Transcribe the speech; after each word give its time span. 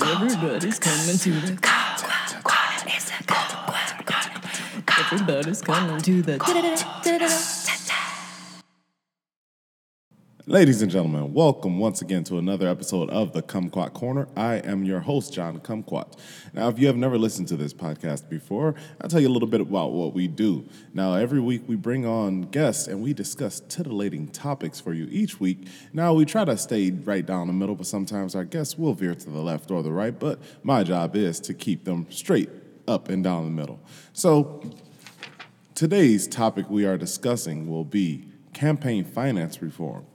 Everybody's 0.00 0.78
coming 0.78 1.18
to 1.18 1.30
the 1.30 1.58
Everybody's 5.12 5.60
coming 5.60 6.00
to 6.00 6.22
the 6.22 6.38
Ladies 10.46 10.82
and 10.82 10.90
gentlemen, 10.90 11.32
welcome 11.32 11.78
once 11.78 12.02
again 12.02 12.24
to 12.24 12.36
another 12.36 12.66
episode 12.66 13.08
of 13.10 13.32
the 13.32 13.42
Kumquat 13.42 13.92
Corner. 13.92 14.26
I 14.36 14.56
am 14.56 14.82
your 14.82 14.98
host, 14.98 15.32
John 15.32 15.60
Kumquat. 15.60 16.18
Now, 16.52 16.68
if 16.68 16.80
you 16.80 16.88
have 16.88 16.96
never 16.96 17.16
listened 17.16 17.46
to 17.48 17.56
this 17.56 17.72
podcast 17.72 18.28
before, 18.28 18.74
I'll 19.00 19.08
tell 19.08 19.20
you 19.20 19.28
a 19.28 19.30
little 19.30 19.46
bit 19.46 19.60
about 19.60 19.92
what 19.92 20.14
we 20.14 20.26
do. 20.26 20.68
Now, 20.92 21.14
every 21.14 21.38
week 21.38 21.62
we 21.68 21.76
bring 21.76 22.04
on 22.04 22.42
guests 22.42 22.88
and 22.88 23.00
we 23.00 23.12
discuss 23.12 23.60
titillating 23.68 24.26
topics 24.26 24.80
for 24.80 24.92
you 24.92 25.06
each 25.12 25.38
week. 25.38 25.68
Now, 25.92 26.12
we 26.12 26.24
try 26.24 26.44
to 26.44 26.56
stay 26.56 26.90
right 26.90 27.24
down 27.24 27.46
the 27.46 27.52
middle, 27.52 27.76
but 27.76 27.86
sometimes 27.86 28.34
our 28.34 28.44
guests 28.44 28.76
will 28.76 28.94
veer 28.94 29.14
to 29.14 29.30
the 29.30 29.40
left 29.40 29.70
or 29.70 29.80
the 29.84 29.92
right, 29.92 30.18
but 30.18 30.40
my 30.64 30.82
job 30.82 31.14
is 31.14 31.38
to 31.38 31.54
keep 31.54 31.84
them 31.84 32.08
straight 32.10 32.50
up 32.88 33.08
and 33.08 33.22
down 33.22 33.44
the 33.44 33.50
middle. 33.52 33.78
So, 34.12 34.60
today's 35.76 36.26
topic 36.26 36.68
we 36.68 36.84
are 36.84 36.98
discussing 36.98 37.68
will 37.68 37.84
be 37.84 38.24
campaign 38.52 39.04
finance 39.04 39.62
reform. 39.62 40.06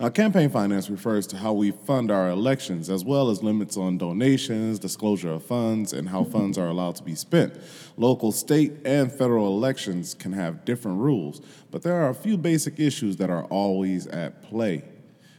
Now, 0.00 0.08
campaign 0.08 0.50
finance 0.50 0.90
refers 0.90 1.24
to 1.28 1.36
how 1.36 1.52
we 1.52 1.70
fund 1.70 2.10
our 2.10 2.28
elections, 2.28 2.90
as 2.90 3.04
well 3.04 3.30
as 3.30 3.44
limits 3.44 3.76
on 3.76 3.96
donations, 3.96 4.80
disclosure 4.80 5.30
of 5.30 5.44
funds, 5.44 5.92
and 5.92 6.08
how 6.08 6.24
funds 6.24 6.58
are 6.58 6.66
allowed 6.66 6.96
to 6.96 7.04
be 7.04 7.14
spent. 7.14 7.54
Local, 7.96 8.32
state, 8.32 8.72
and 8.84 9.12
federal 9.12 9.46
elections 9.46 10.14
can 10.14 10.32
have 10.32 10.64
different 10.64 10.98
rules, 10.98 11.40
but 11.70 11.82
there 11.82 11.94
are 11.94 12.08
a 12.08 12.14
few 12.14 12.36
basic 12.36 12.80
issues 12.80 13.18
that 13.18 13.30
are 13.30 13.44
always 13.44 14.08
at 14.08 14.42
play. 14.42 14.82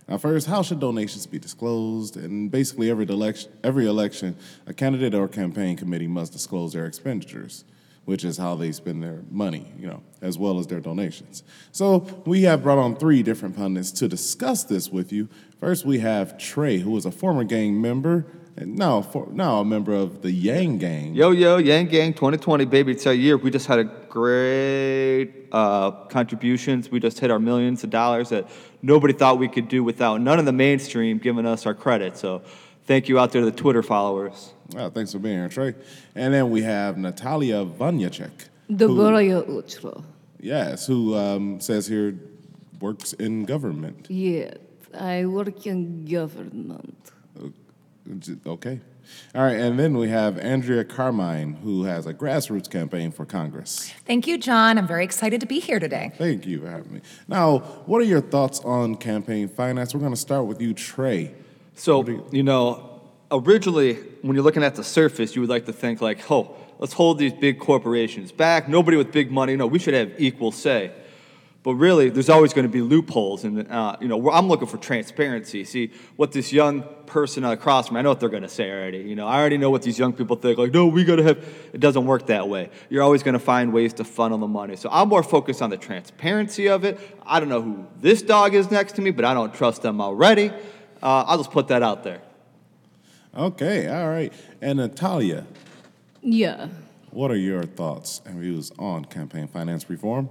Now, 0.08 0.18
first, 0.18 0.48
how 0.48 0.62
should 0.62 0.80
donations 0.80 1.26
be 1.26 1.40
disclosed? 1.40 2.16
And 2.16 2.50
basically, 2.50 2.90
every 2.90 3.06
election, 3.08 3.52
every 3.62 3.88
election, 3.88 4.38
a 4.68 4.74
candidate 4.74 5.14
or 5.14 5.28
campaign 5.28 5.76
committee 5.76 6.08
must 6.08 6.32
disclose 6.32 6.72
their 6.72 6.86
expenditures 6.86 7.66
which 8.06 8.24
is 8.24 8.38
how 8.38 8.56
they 8.56 8.72
spend 8.72 9.04
their 9.04 9.24
money, 9.30 9.72
you 9.78 9.88
know, 9.88 10.02
as 10.22 10.38
well 10.38 10.60
as 10.60 10.68
their 10.68 10.80
donations. 10.80 11.44
So 11.72 12.24
we 12.26 12.44
have 12.44 12.64
brought 12.64 12.78
on 12.78 12.96
three 12.96 13.24
different 13.24 13.56
pundits 13.56 13.92
to 13.94 14.08
discuss 14.08 14.64
this 14.64 14.90
with 14.90 15.12
you. 15.12 15.28
First, 15.60 15.86
we 15.86 16.00
have 16.00 16.38
Trey, 16.38 16.78
who 16.78 16.96
is 16.98 17.06
a 17.06 17.12
former 17.12 17.44
gang 17.44 17.82
member 17.82 18.26
and 18.58 18.78
now 18.78 19.02
for, 19.02 19.28
now 19.32 19.60
a 19.60 19.66
member 19.66 19.94
of 19.94 20.22
the 20.22 20.32
Yang 20.32 20.78
Gang. 20.78 21.14
Yo, 21.14 21.32
yo, 21.32 21.58
Yang 21.58 21.88
Gang 21.88 22.14
2020, 22.14 22.66
baby. 22.66 22.94
It's 22.94 23.06
our 23.06 23.14
year. 23.14 23.36
We 23.36 23.52
just 23.52 23.68
had 23.68 23.80
a 23.80 23.84
great 23.84 25.48
uh, 25.52 25.92
contributions. 26.08 26.90
We 26.90 27.02
just 27.02 27.20
hit 27.20 27.32
our 27.32 27.40
millions 27.40 27.84
of 27.84 27.90
dollars 27.90 28.30
that 28.30 28.50
nobody 28.82 29.14
thought 29.14 29.40
we 29.40 29.50
could 29.50 29.68
do 29.68 29.84
without 29.84 30.22
none 30.22 30.40
of 30.40 30.46
the 30.46 30.54
mainstream 30.54 31.18
giving 31.18 31.46
us 31.46 31.66
our 31.66 31.74
credit. 31.74 32.18
So 32.18 32.44
thank 32.86 33.10
you 33.10 33.20
out 33.20 33.34
there 33.34 33.42
to 33.42 33.52
the 33.52 33.56
Twitter 33.56 33.84
followers. 33.84 34.54
Well, 34.74 34.90
thanks 34.90 35.12
for 35.12 35.20
being 35.20 35.38
here, 35.38 35.50
Trey. 35.50 35.76
And 36.16 36.34
then 36.34 36.50
we 36.50 36.64
have 36.64 36.98
Natalia 36.98 37.66
Vanyacek. 37.66 38.50
Dobraya 38.70 39.48
utro. 39.48 40.04
Yes, 40.40 40.88
who 40.88 41.16
um, 41.16 41.60
says 41.60 41.88
here 41.88 42.18
works 42.80 43.14
in 43.14 43.46
government. 43.46 44.08
Yeah, 44.10 44.54
I 44.98 45.26
work 45.26 45.66
in 45.66 46.06
government. 46.06 47.12
Okay. 48.46 48.80
All 49.36 49.44
right, 49.44 49.58
and 49.58 49.78
then 49.80 49.98
we 49.98 50.10
have 50.10 50.40
Andrea 50.40 50.84
Carmine, 50.84 51.54
who 51.54 51.84
has 51.84 52.08
a 52.08 52.14
grassroots 52.14 52.70
campaign 52.70 53.12
for 53.12 53.26
Congress. 53.26 53.92
Thank 54.06 54.26
you, 54.26 54.38
John. 54.38 54.78
I'm 54.78 54.88
very 54.88 55.04
excited 55.04 55.42
to 55.42 55.48
be 55.48 55.60
here 55.60 55.80
today. 55.80 56.12
Thank 56.18 56.46
you 56.48 56.62
for 56.62 56.70
having 56.70 56.92
me. 56.92 57.02
Now, 57.28 57.60
what 57.86 58.02
are 58.02 58.06
your 58.06 58.22
thoughts 58.22 58.60
on 58.62 58.96
campaign 58.96 59.48
finance? 59.48 59.94
We're 59.94 60.00
going 60.00 60.14
to 60.14 60.20
start 60.20 60.46
with 60.48 60.60
you, 60.60 60.74
Trey. 60.74 61.36
So, 61.76 62.04
you-, 62.04 62.26
you 62.32 62.44
know, 62.44 63.02
originally 63.32 64.00
when 64.26 64.36
you're 64.36 64.44
looking 64.44 64.64
at 64.64 64.74
the 64.74 64.84
surface, 64.84 65.36
you 65.36 65.42
would 65.42 65.52
like 65.52 65.66
to 65.68 65.74
think 65.74 66.02
like, 66.02 66.32
oh, 66.32 66.56
let's 66.80 66.94
hold 66.94 67.20
these 67.20 67.32
big 67.32 67.60
corporations 67.60 68.32
back. 68.32 68.68
Nobody 68.68 68.98
with 68.98 69.12
big 69.12 69.32
money. 69.32 69.56
No, 69.56 69.68
we 69.68 69.78
should 69.78 69.94
have 69.94 70.14
equal 70.18 70.52
say. 70.52 70.92
But 71.62 71.76
really, 71.76 72.10
there's 72.10 72.30
always 72.30 72.52
going 72.52 72.66
to 72.66 72.72
be 72.72 72.82
loopholes, 72.82 73.44
and 73.44 73.72
uh, 73.72 73.98
you 74.00 74.08
know, 74.08 74.32
I'm 74.32 74.48
looking 74.48 74.68
for 74.68 74.78
transparency. 74.78 75.64
See 75.64 75.92
what 76.16 76.32
this 76.32 76.52
young 76.52 76.84
person 77.06 77.44
across 77.44 77.88
from 77.88 77.96
me. 77.96 78.00
I 78.00 78.02
know 78.04 78.10
what 78.10 78.20
they're 78.20 78.30
going 78.30 78.44
to 78.44 78.50
say 78.50 78.70
already. 78.70 79.00
You 79.00 79.16
know, 79.16 79.28
I 79.28 79.40
already 79.40 79.58
know 79.58 79.70
what 79.70 79.84
these 79.84 79.98
young 79.98 80.14
people 80.14 80.36
think. 80.36 80.58
Like, 80.58 80.74
no, 80.74 80.88
we 80.88 81.04
got 81.04 81.18
to 81.18 81.24
have. 81.24 81.38
It 81.74 81.80
doesn't 81.80 82.06
work 82.06 82.28
that 82.28 82.50
way. 82.50 82.72
You're 82.90 83.04
always 83.04 83.22
going 83.22 83.34
to 83.34 83.40
find 83.40 83.74
ways 83.74 83.94
to 83.94 84.04
funnel 84.04 84.40
the 84.40 84.48
money. 84.48 84.76
So 84.76 84.90
I'm 84.92 85.10
more 85.10 85.24
focused 85.24 85.62
on 85.62 85.70
the 85.70 85.78
transparency 85.78 86.68
of 86.68 86.84
it. 86.84 87.00
I 87.26 87.40
don't 87.40 87.50
know 87.50 87.62
who 87.62 87.88
this 88.00 88.24
dog 88.24 88.56
is 88.56 88.72
next 88.72 88.94
to 88.94 89.02
me, 89.02 89.12
but 89.12 89.26
I 89.26 89.36
don't 89.36 89.54
trust 89.54 89.84
them 89.84 90.02
already. 90.02 90.50
Uh, 90.50 91.24
I'll 91.28 91.38
just 91.38 91.52
put 91.52 91.68
that 91.68 91.84
out 91.84 92.04
there. 92.04 92.22
Okay, 93.36 93.88
all 93.88 94.08
right. 94.10 94.32
And 94.62 94.78
Natalia, 94.80 95.46
Yeah. 96.22 96.70
what 97.12 97.32
are 97.32 97.36
your 97.38 97.64
thoughts 97.64 98.22
and 98.26 98.40
views 98.40 98.72
on 98.80 99.06
campaign 99.06 99.48
finance 99.48 99.90
reform? 99.90 100.30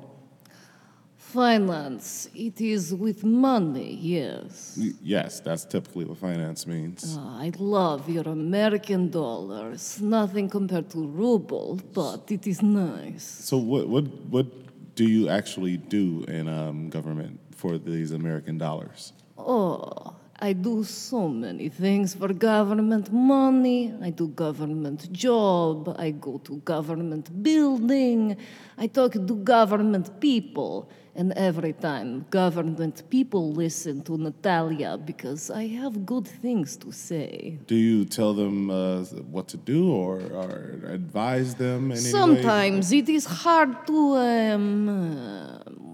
Finance, 1.16 2.28
it 2.34 2.60
is 2.60 2.94
with 2.94 3.24
money, 3.24 3.98
yes. 4.00 4.78
Y- 4.80 4.92
Yes, 5.02 5.40
that's 5.40 5.64
typically 5.64 6.04
what 6.04 6.18
finance 6.18 6.66
means. 6.66 7.16
Ah, 7.18 7.40
I 7.40 7.50
love 7.58 8.08
your 8.08 8.28
American 8.28 9.10
dollars. 9.10 10.00
Nothing 10.00 10.48
compared 10.48 10.90
to 10.90 10.98
ruble, 11.06 11.80
but 11.92 12.30
it 12.30 12.46
is 12.46 12.62
nice. 12.62 13.24
So, 13.24 13.58
what 13.58 13.88
what 13.88 14.04
what 14.30 14.46
do 14.94 15.04
you 15.04 15.28
actually 15.28 15.76
do 15.76 16.24
in 16.28 16.46
um, 16.46 16.88
government 16.88 17.40
for 17.50 17.78
these 17.78 18.12
American 18.12 18.56
dollars? 18.58 19.12
Oh, 19.36 20.14
I 20.44 20.52
do 20.52 20.84
so 20.84 21.26
many 21.26 21.70
things 21.70 22.14
for 22.14 22.28
government 22.34 23.10
money. 23.10 23.94
I 24.02 24.10
do 24.10 24.28
government 24.28 25.10
job. 25.10 25.96
I 25.98 26.10
go 26.10 26.36
to 26.36 26.56
government 26.56 27.42
building. 27.42 28.36
I 28.76 28.88
talk 28.88 29.12
to 29.12 29.34
government 29.54 30.20
people. 30.20 30.90
And 31.14 31.32
every 31.32 31.72
time 31.72 32.26
government 32.28 33.08
people 33.08 33.54
listen 33.54 34.02
to 34.02 34.18
Natalia 34.18 34.98
because 34.98 35.50
I 35.50 35.66
have 35.80 36.04
good 36.04 36.26
things 36.26 36.76
to 36.76 36.92
say. 36.92 37.58
Do 37.66 37.76
you 37.76 38.04
tell 38.04 38.34
them 38.34 38.68
uh, 38.68 39.04
what 39.34 39.48
to 39.48 39.56
do 39.56 39.90
or, 39.94 40.20
or 40.40 40.82
advise 40.98 41.54
them 41.54 41.90
in? 41.90 41.96
Sometimes 41.96 42.92
it 42.92 43.08
is 43.08 43.24
hard 43.24 43.86
to 43.86 43.98
um, 44.16 44.88
uh. 44.90 45.84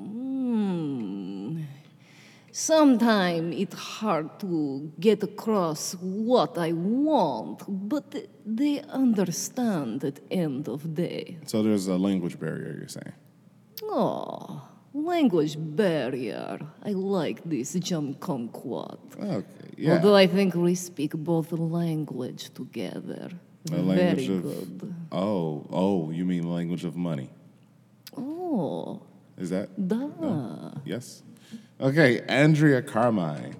Sometimes 2.53 3.55
it's 3.57 3.75
hard 3.75 4.41
to 4.41 4.93
get 4.99 5.23
across 5.23 5.95
what 6.01 6.59
I 6.59 6.73
want, 6.73 7.63
but 7.69 8.15
they 8.45 8.81
understand 8.81 10.05
at 10.05 10.21
end 10.31 10.69
of 10.69 10.95
day. 10.95 11.39
So 11.47 11.63
there's 11.63 11.87
a 11.87 11.97
language 11.97 12.39
barrier, 12.41 12.77
you're 12.79 12.89
saying. 12.89 13.13
Oh, 13.85 14.63
language 14.93 15.57
barrier. 15.59 16.59
I 16.83 16.91
like 16.91 17.43
this 17.45 17.75
jump 17.75 18.19
kumquat. 18.19 18.99
Okay, 19.17 19.45
yeah. 19.77 19.93
Although 19.93 20.17
I 20.17 20.27
think 20.27 20.55
we 20.55 20.75
speak 20.75 21.13
both 21.15 21.53
language 21.53 22.53
together. 22.53 23.31
A 23.71 23.77
language 23.77 24.27
Very 24.27 24.39
of, 24.39 24.43
good. 24.43 24.95
Oh, 25.13 25.67
oh, 25.71 26.11
you 26.11 26.25
mean 26.25 26.51
language 26.51 26.85
of 26.85 26.97
money? 26.97 27.31
Oh, 28.17 29.03
Is 29.37 29.51
that? 29.51 29.69
da. 29.89 30.09
Yes. 30.85 31.23
Okay, 31.81 32.21
Andrea 32.29 32.83
Carmine. 32.83 33.57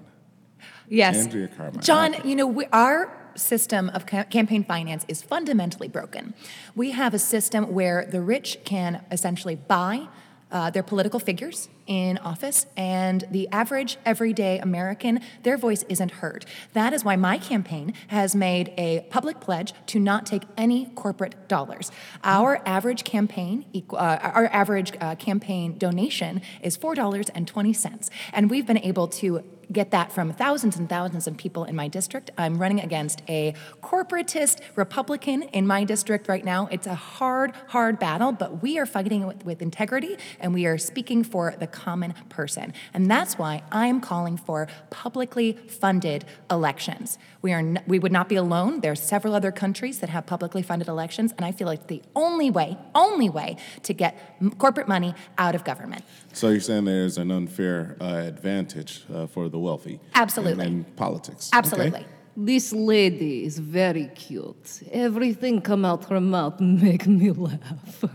Yes. 0.87 1.17
Andrea 1.17 1.47
Carmine. 1.47 1.81
John, 1.81 2.15
you 2.23 2.35
know, 2.35 2.45
we, 2.45 2.65
our 2.67 3.11
system 3.35 3.89
of 3.89 4.05
ca- 4.05 4.25
campaign 4.25 4.63
finance 4.63 5.05
is 5.07 5.21
fundamentally 5.23 5.87
broken. 5.87 6.33
We 6.75 6.91
have 6.91 7.13
a 7.13 7.19
system 7.19 7.73
where 7.73 8.05
the 8.05 8.21
rich 8.21 8.57
can 8.65 9.03
essentially 9.11 9.55
buy 9.55 10.07
uh, 10.51 10.69
their 10.69 10.83
political 10.83 11.19
figures 11.19 11.69
in 11.91 12.17
office, 12.19 12.67
and 12.77 13.25
the 13.29 13.49
average 13.51 13.97
everyday 14.05 14.59
American, 14.59 15.19
their 15.43 15.57
voice 15.57 15.83
isn't 15.89 16.11
heard. 16.21 16.45
That 16.71 16.93
is 16.93 17.03
why 17.03 17.17
my 17.17 17.37
campaign 17.37 17.93
has 18.07 18.33
made 18.33 18.73
a 18.77 19.05
public 19.09 19.41
pledge 19.41 19.73
to 19.87 19.99
not 19.99 20.25
take 20.25 20.43
any 20.55 20.85
corporate 20.95 21.49
dollars. 21.49 21.91
Our 22.23 22.61
average 22.65 23.03
campaign, 23.03 23.65
uh, 23.91 23.95
our 24.37 24.47
average 24.53 24.93
uh, 25.01 25.15
campaign 25.15 25.77
donation 25.77 26.41
is 26.61 26.77
four 26.77 26.95
dollars 26.95 27.27
and 27.35 27.45
twenty 27.45 27.73
cents, 27.73 28.09
and 28.31 28.49
we've 28.49 28.65
been 28.65 28.77
able 28.91 29.09
to 29.21 29.43
get 29.71 29.91
that 29.91 30.11
from 30.11 30.33
thousands 30.33 30.75
and 30.77 30.89
thousands 30.89 31.27
of 31.27 31.37
people 31.37 31.63
in 31.63 31.75
my 31.75 31.87
district. 31.87 32.29
I'm 32.37 32.57
running 32.57 32.81
against 32.81 33.21
a 33.29 33.53
corporatist 33.81 34.59
Republican 34.75 35.43
in 35.43 35.65
my 35.65 35.83
district 35.85 36.27
right 36.27 36.43
now. 36.43 36.67
It's 36.71 36.87
a 36.87 36.95
hard, 36.95 37.53
hard 37.67 37.97
battle, 37.97 38.31
but 38.33 38.61
we 38.61 38.77
are 38.79 38.85
fighting 38.85 39.25
with, 39.25 39.45
with 39.45 39.61
integrity 39.61 40.17
and 40.39 40.53
we 40.53 40.65
are 40.65 40.77
speaking 40.77 41.23
for 41.23 41.55
the 41.57 41.67
common 41.85 42.13
person. 42.29 42.73
And 42.93 43.09
that's 43.13 43.33
why 43.41 43.53
I'm 43.71 43.99
calling 44.01 44.37
for 44.37 44.67
publicly 44.89 45.53
funded 45.81 46.25
elections. 46.49 47.17
We, 47.41 47.51
are 47.53 47.59
n- 47.59 47.83
we 47.87 47.97
would 48.03 48.11
not 48.11 48.27
be 48.33 48.37
alone. 48.45 48.81
There 48.81 48.91
are 48.91 49.03
several 49.13 49.33
other 49.39 49.51
countries 49.63 49.95
that 50.01 50.09
have 50.15 50.23
publicly 50.25 50.63
funded 50.69 50.87
elections, 50.87 51.33
and 51.37 51.43
I 51.49 51.51
feel 51.51 51.67
like 51.73 51.87
the 51.87 52.01
only 52.15 52.49
way, 52.51 52.77
only 52.93 53.29
way 53.29 53.49
to 53.87 53.93
get 53.93 54.11
m- 54.41 54.51
corporate 54.63 54.87
money 54.87 55.11
out 55.37 55.55
of 55.55 55.63
government. 55.63 56.03
So 56.33 56.49
you're 56.49 56.67
saying 56.69 56.85
there's 56.85 57.17
an 57.17 57.31
unfair 57.31 57.97
uh, 57.99 58.05
advantage 58.33 58.91
uh, 59.13 59.25
for 59.27 59.49
the 59.49 59.59
wealthy? 59.59 59.99
Absolutely. 60.13 60.65
In, 60.65 60.71
in 60.71 60.83
politics? 61.05 61.49
Okay. 61.49 61.57
Absolutely. 61.57 62.05
This 62.37 62.71
lady 62.71 63.43
is 63.43 63.57
very 63.59 64.07
cute. 64.15 64.83
Everything 64.91 65.61
come 65.61 65.83
out 65.83 66.05
her 66.09 66.21
mouth 66.21 66.59
make 66.61 67.05
me 67.07 67.31
laugh. 67.47 68.05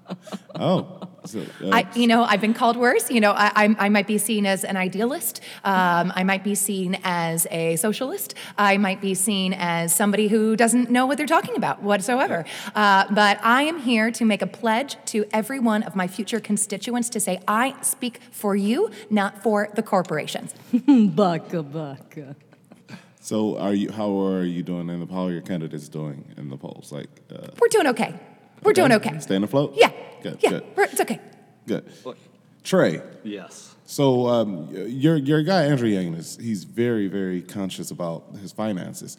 Oh. 0.59 1.07
So, 1.27 1.41
uh, 1.63 1.71
I, 1.71 1.89
you 1.95 2.07
know, 2.07 2.23
I've 2.25 2.41
been 2.41 2.55
called 2.55 2.77
worse. 2.77 3.11
You 3.11 3.21
know, 3.21 3.33
I, 3.33 3.51
I, 3.55 3.77
I 3.79 3.89
might 3.89 4.07
be 4.07 4.17
seen 4.17 4.47
as 4.47 4.65
an 4.65 4.77
idealist. 4.77 5.41
Um, 5.65 6.13
I 6.15 6.23
might 6.25 6.45
be 6.45 6.55
seen 6.55 6.99
as 7.05 7.47
a 7.51 7.77
socialist. 7.77 8.35
I 8.57 8.79
might 8.79 9.01
be 9.01 9.15
seen 9.15 9.53
as 9.53 9.95
somebody 9.95 10.29
who 10.29 10.57
doesn't 10.57 10.91
know 10.91 11.05
what 11.07 11.19
they're 11.19 11.27
talking 11.27 11.57
about 11.57 11.83
whatsoever. 11.83 12.45
Uh, 12.75 13.07
but 13.11 13.39
I 13.43 13.63
am 13.63 13.81
here 13.81 14.11
to 14.13 14.25
make 14.25 14.41
a 14.41 14.47
pledge 14.47 14.97
to 15.07 15.27
every 15.33 15.59
one 15.59 15.83
of 15.83 15.97
my 15.97 16.07
future 16.07 16.41
constituents 16.41 17.09
to 17.11 17.21
say, 17.21 17.41
I 17.49 17.75
speak 17.83 18.21
for 18.31 18.55
you, 18.57 18.91
not 19.11 19.43
for 19.43 19.69
the 19.75 19.83
corporations. 19.83 20.55
baka 20.87 21.63
baka. 21.63 22.37
so 23.21 23.59
are 23.59 23.75
you? 23.75 23.91
How 23.91 24.17
are 24.21 24.45
you 24.45 24.63
doing 24.63 24.89
in 24.89 25.01
the? 25.01 25.07
How 25.13 25.27
are 25.27 25.33
your 25.33 25.43
candidates 25.43 25.89
doing 25.89 26.33
in 26.37 26.49
the 26.49 26.57
polls? 26.57 26.93
Like, 26.93 27.11
uh, 27.31 27.49
We're 27.61 27.69
doing 27.69 27.89
okay. 27.89 28.15
We're 28.67 28.73
doing 28.73 28.93
okay. 28.93 29.19
Staying 29.21 29.45
afloat. 29.45 29.75
Yeah. 29.77 29.91
Good. 30.23 30.39
yeah. 30.43 30.51
Good. 30.51 30.65
we're- 30.77 30.89
It's 30.91 31.01
okay. 31.01 31.21
Good. 31.67 31.85
Trey. 32.65 33.01
Yes. 33.23 33.75
So 33.85 34.27
um, 34.27 34.69
your 34.73 35.17
your 35.17 35.43
guy 35.45 35.65
Andrew 35.67 35.89
Yang 35.89 36.15
is 36.15 36.37
he's 36.41 36.65
very 36.65 37.07
very 37.07 37.41
conscious 37.43 37.93
about 37.93 38.25
his 38.43 38.51
finances. 38.53 39.17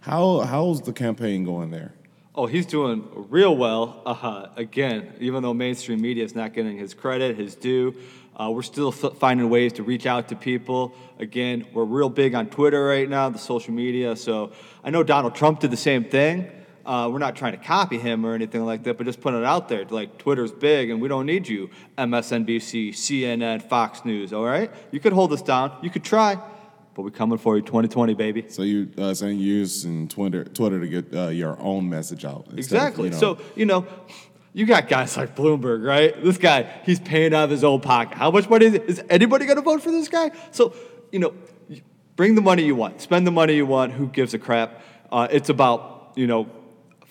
How 0.00 0.40
how's 0.40 0.82
the 0.82 0.92
campaign 0.92 1.44
going 1.44 1.70
there? 1.70 1.92
Oh, 2.34 2.46
he's 2.46 2.66
doing 2.66 3.04
real 3.30 3.56
well. 3.56 4.02
Uh, 4.06 4.46
again, 4.56 5.12
even 5.20 5.42
though 5.42 5.54
mainstream 5.54 6.00
media 6.00 6.24
is 6.24 6.34
not 6.34 6.52
getting 6.54 6.76
his 6.78 6.94
credit, 6.94 7.36
his 7.36 7.54
due, 7.56 7.94
uh, 8.36 8.48
we're 8.50 8.62
still 8.62 8.88
f- 8.92 9.16
finding 9.18 9.48
ways 9.50 9.72
to 9.74 9.82
reach 9.82 10.06
out 10.06 10.28
to 10.28 10.36
people. 10.36 10.94
Again, 11.18 11.66
we're 11.72 11.84
real 11.84 12.08
big 12.08 12.34
on 12.36 12.46
Twitter 12.48 12.84
right 12.84 13.08
now, 13.08 13.28
the 13.28 13.38
social 13.38 13.72
media. 13.74 14.14
So 14.14 14.52
I 14.84 14.90
know 14.90 15.02
Donald 15.02 15.34
Trump 15.34 15.58
did 15.60 15.72
the 15.72 15.76
same 15.76 16.04
thing. 16.04 16.48
Uh, 16.88 17.06
we're 17.12 17.18
not 17.18 17.36
trying 17.36 17.52
to 17.52 17.58
copy 17.58 17.98
him 17.98 18.24
or 18.24 18.32
anything 18.32 18.64
like 18.64 18.82
that, 18.84 18.96
but 18.96 19.04
just 19.04 19.20
putting 19.20 19.40
it 19.40 19.44
out 19.44 19.68
there. 19.68 19.84
Like 19.84 20.16
Twitter's 20.16 20.50
big, 20.52 20.88
and 20.88 21.02
we 21.02 21.06
don't 21.08 21.26
need 21.26 21.46
you, 21.46 21.68
MSNBC, 21.98 22.90
CNN, 22.94 23.60
Fox 23.62 24.06
News. 24.06 24.32
All 24.32 24.44
right, 24.44 24.70
you 24.90 24.98
could 24.98 25.12
hold 25.12 25.30
us 25.34 25.42
down. 25.42 25.76
You 25.82 25.90
could 25.90 26.02
try, 26.02 26.38
but 26.94 27.02
we're 27.02 27.10
coming 27.10 27.36
for 27.36 27.56
you, 27.56 27.62
2020, 27.62 28.14
baby. 28.14 28.46
So 28.48 28.62
you 28.62 28.88
uh, 28.96 29.12
saying 29.12 29.38
you're 29.38 29.56
using 29.58 30.08
Twitter 30.08 30.44
Twitter 30.44 30.80
to 30.80 30.88
get 30.88 31.14
uh, 31.14 31.28
your 31.28 31.60
own 31.60 31.90
message 31.90 32.24
out? 32.24 32.46
instead 32.46 32.52
of, 32.52 32.58
Exactly. 32.58 33.04
you 33.04 33.10
know- 33.10 33.18
So, 33.18 33.38
you 33.54 33.66
know, 33.66 33.86
you 34.54 34.64
got 34.64 34.88
guys 34.88 35.14
like 35.18 35.36
Bloomberg, 35.36 35.84
right? 35.86 36.24
This 36.24 36.38
guy, 36.38 36.62
he's 36.84 37.00
paying 37.00 37.34
out 37.34 37.44
of 37.44 37.50
his 37.50 37.64
own 37.64 37.82
pocket. 37.82 38.16
How 38.16 38.30
much 38.30 38.48
money 38.48 38.64
is, 38.64 38.74
is 38.74 39.02
anybody 39.10 39.44
going 39.44 39.56
to 39.56 39.62
vote 39.62 39.82
for 39.82 39.90
this 39.90 40.08
guy? 40.08 40.30
So, 40.52 40.72
you 41.12 41.18
know, 41.18 41.34
bring 42.16 42.34
the 42.34 42.40
money 42.40 42.64
you 42.64 42.74
want, 42.74 43.02
spend 43.02 43.26
the 43.26 43.30
money 43.30 43.56
you 43.56 43.66
want. 43.66 43.92
Who 43.92 44.06
gives 44.08 44.32
a 44.32 44.38
crap? 44.38 44.82
Uh, 45.12 45.28
it's 45.30 45.50
about, 45.50 46.12
you 46.16 46.26
know, 46.26 46.48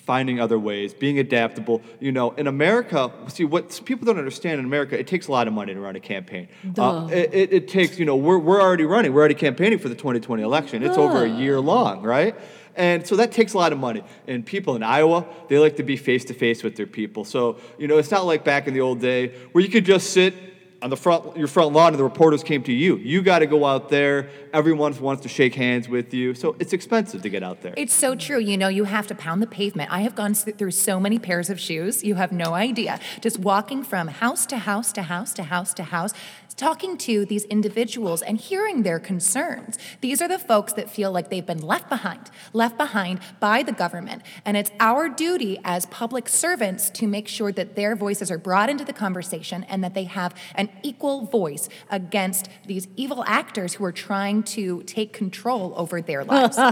finding 0.07 0.39
other 0.39 0.57
ways, 0.57 0.93
being 0.93 1.19
adaptable. 1.19 1.81
You 1.99 2.13
know, 2.13 2.31
in 2.31 2.47
America, 2.47 3.11
see 3.27 3.43
what 3.43 3.79
people 3.83 4.05
don't 4.05 4.17
understand 4.17 4.57
in 4.59 4.65
America, 4.65 4.97
it 4.97 5.05
takes 5.05 5.27
a 5.27 5.33
lot 5.33 5.47
of 5.49 5.53
money 5.53 5.73
to 5.73 5.79
run 5.81 5.97
a 5.97 5.99
campaign. 5.99 6.47
Uh, 6.77 7.09
it, 7.11 7.33
it, 7.33 7.53
it 7.53 7.67
takes, 7.67 7.99
you 7.99 8.05
know, 8.05 8.15
we're, 8.15 8.37
we're 8.37 8.61
already 8.61 8.85
running, 8.85 9.11
we're 9.13 9.19
already 9.19 9.35
campaigning 9.35 9.77
for 9.77 9.89
the 9.89 9.95
2020 9.95 10.41
election. 10.41 10.81
It's 10.81 10.97
over 10.97 11.25
a 11.25 11.29
year 11.29 11.59
long, 11.59 12.03
right? 12.03 12.35
And 12.77 13.05
so 13.05 13.17
that 13.17 13.33
takes 13.33 13.53
a 13.53 13.57
lot 13.57 13.73
of 13.73 13.79
money. 13.79 14.01
And 14.27 14.45
people 14.45 14.77
in 14.77 14.83
Iowa, 14.83 15.25
they 15.49 15.59
like 15.59 15.75
to 15.75 15.83
be 15.83 15.97
face 15.97 16.23
to 16.25 16.33
face 16.33 16.63
with 16.63 16.77
their 16.77 16.87
people. 16.87 17.25
So, 17.25 17.57
you 17.77 17.89
know, 17.89 17.97
it's 17.97 18.11
not 18.11 18.25
like 18.25 18.45
back 18.45 18.67
in 18.67 18.73
the 18.73 18.81
old 18.81 19.01
day 19.01 19.33
where 19.51 19.61
you 19.61 19.69
could 19.69 19.83
just 19.83 20.11
sit 20.11 20.33
on 20.81 20.89
the 20.89 20.97
front 20.97 21.35
your 21.35 21.47
front 21.47 21.73
lawn 21.73 21.93
and 21.93 21.99
the 21.99 22.03
reporters 22.03 22.43
came 22.43 22.63
to 22.63 22.71
you. 22.71 22.97
You 22.97 23.21
got 23.21 23.39
to 23.39 23.47
go 23.47 23.65
out 23.65 23.89
there. 23.89 24.29
Everyone 24.53 24.97
wants 24.99 25.23
to 25.23 25.29
shake 25.29 25.55
hands 25.55 25.89
with 25.89 26.13
you. 26.13 26.33
So 26.33 26.55
it's 26.59 26.73
expensive 26.73 27.21
to 27.23 27.29
get 27.29 27.43
out 27.43 27.61
there. 27.61 27.73
It's 27.77 27.93
so 27.93 28.15
true. 28.15 28.39
You 28.39 28.57
know, 28.57 28.67
you 28.67 28.83
have 28.83 29.07
to 29.07 29.15
pound 29.15 29.41
the 29.41 29.47
pavement. 29.47 29.91
I 29.91 30.01
have 30.01 30.15
gone 30.15 30.33
through 30.33 30.71
so 30.71 30.99
many 30.99 31.19
pairs 31.19 31.49
of 31.49 31.59
shoes. 31.59 32.03
You 32.03 32.15
have 32.15 32.31
no 32.31 32.53
idea. 32.53 32.99
Just 33.21 33.39
walking 33.39 33.83
from 33.83 34.07
house 34.07 34.45
to 34.47 34.57
house 34.57 34.91
to 34.93 35.03
house 35.03 35.33
to 35.33 35.43
house 35.43 35.73
to 35.75 35.83
house, 35.83 36.13
talking 36.57 36.97
to 36.97 37.23
these 37.25 37.45
individuals 37.45 38.21
and 38.21 38.37
hearing 38.39 38.83
their 38.83 38.99
concerns. 38.99 39.77
These 40.01 40.21
are 40.21 40.27
the 40.27 40.39
folks 40.39 40.73
that 40.73 40.89
feel 40.89 41.11
like 41.11 41.29
they've 41.29 41.45
been 41.45 41.61
left 41.61 41.87
behind, 41.87 42.31
left 42.51 42.77
behind 42.77 43.19
by 43.39 43.63
the 43.63 43.71
government. 43.71 44.23
And 44.43 44.57
it's 44.57 44.71
our 44.79 45.07
duty 45.07 45.59
as 45.63 45.85
public 45.85 46.27
servants 46.27 46.89
to 46.91 47.07
make 47.07 47.27
sure 47.27 47.51
that 47.51 47.75
their 47.75 47.95
voices 47.95 48.31
are 48.31 48.39
brought 48.39 48.69
into 48.69 48.83
the 48.83 48.93
conversation 48.93 49.63
and 49.65 49.83
that 49.83 49.93
they 49.93 50.05
have 50.05 50.33
an 50.55 50.66
equal 50.83 51.25
voice 51.25 51.69
against 51.89 52.49
these 52.65 52.87
evil 52.95 53.23
actors 53.27 53.73
who 53.75 53.85
are 53.85 53.91
trying 53.91 54.43
to 54.43 54.83
take 54.83 55.13
control 55.13 55.73
over 55.75 56.01
their 56.01 56.23
lives. 56.23 56.57
you 56.57 56.63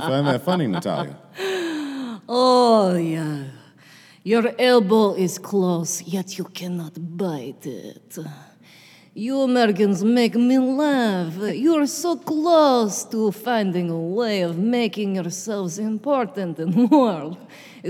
find 0.00 0.26
that 0.26 0.42
funny, 0.44 0.66
Natalia? 0.66 1.16
Oh, 2.28 2.96
yeah. 2.96 3.44
Your 4.24 4.52
elbow 4.58 5.14
is 5.14 5.38
close, 5.38 6.02
yet 6.02 6.38
you 6.38 6.44
cannot 6.44 6.92
bite 7.16 7.66
it. 7.66 8.18
You 9.14 9.42
Americans 9.42 10.02
make 10.02 10.34
me 10.36 10.58
laugh. 10.58 11.34
You're 11.36 11.86
so 11.86 12.16
close 12.16 13.04
to 13.06 13.30
finding 13.30 13.90
a 13.90 13.98
way 13.98 14.40
of 14.40 14.56
making 14.56 15.16
yourselves 15.16 15.78
important 15.78 16.58
in 16.58 16.70
the 16.70 16.86
world. 16.86 17.36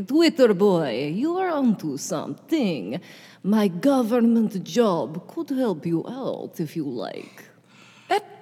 Twitter 0.09 0.53
boy, 0.53 1.13
you 1.15 1.37
are 1.37 1.51
onto 1.51 1.97
something. 1.97 3.01
My 3.44 3.67
government 3.67 4.62
job 4.62 5.27
could 5.27 5.50
help 5.50 5.85
you 5.85 6.06
out 6.09 6.61
if 6.61 6.77
you 6.77 6.85
like 6.85 7.52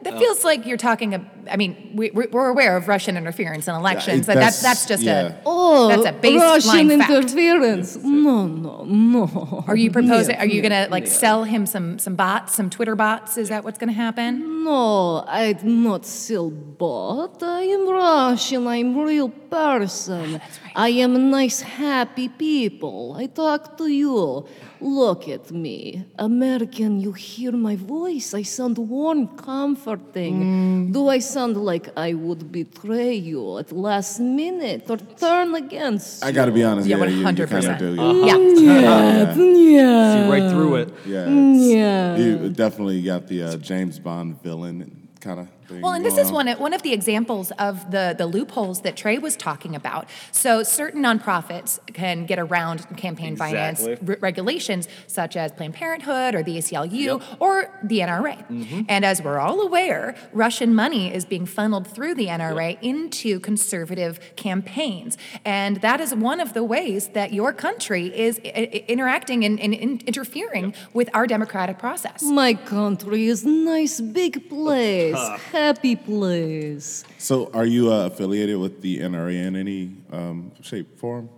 that 0.02 0.14
oh. 0.14 0.18
feels 0.18 0.44
like 0.44 0.64
you're 0.64 0.78
talking. 0.78 1.28
I 1.50 1.56
mean, 1.56 1.92
we, 1.94 2.10
we're 2.10 2.48
aware 2.48 2.76
of 2.76 2.88
Russian 2.88 3.16
interference 3.16 3.68
in 3.68 3.74
elections, 3.74 4.26
but 4.26 4.36
that's, 4.36 4.62
that's 4.62 4.86
just 4.86 5.04
a 5.04 5.38
oh, 5.44 5.88
that's 5.88 6.24
a 6.24 6.36
Russian 6.38 6.88
fact. 6.88 7.10
interference. 7.10 7.96
No, 7.96 8.46
no, 8.46 8.84
no. 8.84 9.64
Are 9.66 9.76
you 9.76 9.90
proposing? 9.90 10.36
are 10.36 10.46
you 10.46 10.62
gonna 10.62 10.88
like 10.90 11.06
sell 11.06 11.44
him 11.44 11.66
some 11.66 11.98
some 11.98 12.16
bots, 12.16 12.54
some 12.54 12.70
Twitter 12.70 12.96
bots? 12.96 13.36
Is 13.36 13.50
that 13.50 13.62
what's 13.62 13.78
gonna 13.78 13.92
happen? 13.92 14.64
No, 14.64 15.24
I'm 15.26 15.82
not 15.82 16.06
sell 16.06 16.50
bot. 16.50 17.42
I 17.42 17.62
am 17.62 17.88
Russian. 17.88 18.66
I'm 18.66 18.96
real 18.98 19.28
person. 19.28 20.30
Oh, 20.30 20.32
right. 20.32 20.42
I 20.76 20.88
am 20.88 21.30
nice, 21.30 21.60
happy 21.60 22.28
people. 22.28 23.16
I 23.18 23.26
talk 23.26 23.76
to 23.78 23.86
you. 23.86 24.46
Look 24.80 25.28
at 25.28 25.50
me, 25.50 26.06
American. 26.18 27.00
You 27.00 27.12
hear 27.12 27.52
my 27.52 27.76
voice. 27.76 28.32
I 28.32 28.42
sound 28.42 28.78
warm, 28.78 29.36
comfort 29.36 29.89
comforting. 29.96 30.92
Do 30.92 31.08
I 31.08 31.18
sound 31.18 31.56
like 31.56 31.88
I 31.96 32.14
would 32.14 32.50
betray 32.52 33.14
you 33.14 33.58
at 33.58 33.72
last 33.72 34.20
minute 34.20 34.88
or 34.88 34.96
turn 34.96 35.54
against 35.54 36.24
I 36.24 36.32
got 36.32 36.46
to 36.46 36.52
be 36.52 36.64
honest. 36.64 36.88
Yeah, 36.88 36.96
Yeah, 36.98 37.04
you, 37.06 37.18
you 37.18 37.24
100%. 37.24 37.48
kind 37.48 37.66
of 37.66 37.78
do. 37.78 37.94
Yeah. 37.94 38.36
Yeah, 38.36 39.34
yeah. 39.36 40.24
See 40.24 40.30
right 40.30 40.50
through 40.50 40.74
it. 40.76 40.88
Yeah, 41.06 41.28
Yeah. 41.28 42.16
You 42.16 42.48
definitely 42.50 43.02
got 43.02 43.26
the 43.26 43.42
uh, 43.42 43.56
James 43.56 43.98
Bond 43.98 44.42
villain 44.42 45.08
kind 45.20 45.40
of 45.40 45.48
thing. 45.70 45.80
Well, 45.82 45.92
and 45.92 46.04
this 46.04 46.14
going 46.14 46.26
is 46.26 46.32
one 46.32 46.48
of, 46.48 46.60
one 46.60 46.72
of 46.72 46.82
the 46.82 46.92
examples 46.92 47.50
of 47.52 47.90
the, 47.90 48.14
the 48.16 48.26
loopholes 48.26 48.82
that 48.82 48.96
Trey 48.96 49.18
was 49.18 49.36
talking 49.36 49.74
about. 49.74 50.08
So, 50.32 50.62
certain 50.62 51.02
nonprofits 51.02 51.78
can 51.92 52.26
get 52.26 52.38
around 52.38 52.86
campaign 52.96 53.36
finance 53.36 53.86
re- 54.02 54.16
regulations, 54.20 54.88
such 55.06 55.36
as 55.36 55.52
Planned 55.52 55.74
Parenthood 55.74 56.34
or 56.34 56.42
the 56.42 56.58
ACLU 56.58 57.22
or 57.38 57.78
the 57.82 58.00
NRA. 58.00 58.46
Mm-hmm. 58.48 58.82
And 58.88 59.04
as 59.04 59.22
we're 59.22 59.38
all 59.38 59.60
aware, 59.60 60.14
Russian 60.32 60.74
money 60.74 61.12
is 61.12 61.24
being 61.24 61.46
funneled 61.46 61.86
through 61.86 62.14
the 62.14 62.26
NRA 62.26 62.78
into 62.82 63.40
conservative 63.40 64.20
campaigns. 64.36 65.16
And 65.44 65.76
that 65.78 66.00
is 66.00 66.14
one 66.14 66.40
of 66.40 66.54
the 66.54 66.64
ways 66.64 67.08
that 67.08 67.32
your 67.32 67.52
country 67.52 68.06
is 68.16 68.40
I- 68.44 68.48
I- 68.48 68.84
interacting 68.88 69.44
and, 69.44 69.58
and 69.60 69.74
in- 69.74 70.00
interfering 70.06 70.74
with 70.92 71.08
our 71.14 71.26
democratic 71.26 71.78
process. 71.78 72.22
My 72.22 72.54
country 72.54 73.26
is 73.26 73.44
nice, 73.44 74.00
big 74.00 74.48
place, 74.48 75.16
happy 75.66 75.96
place. 75.96 77.04
So, 77.18 77.50
are 77.52 77.66
you 77.66 77.92
uh, 77.92 78.06
affiliated 78.06 78.56
with 78.58 78.80
the 78.80 79.00
NRA 79.00 79.46
in 79.46 79.56
any 79.56 79.80
um, 80.12 80.52
shape, 80.62 80.98
form? 80.98 81.28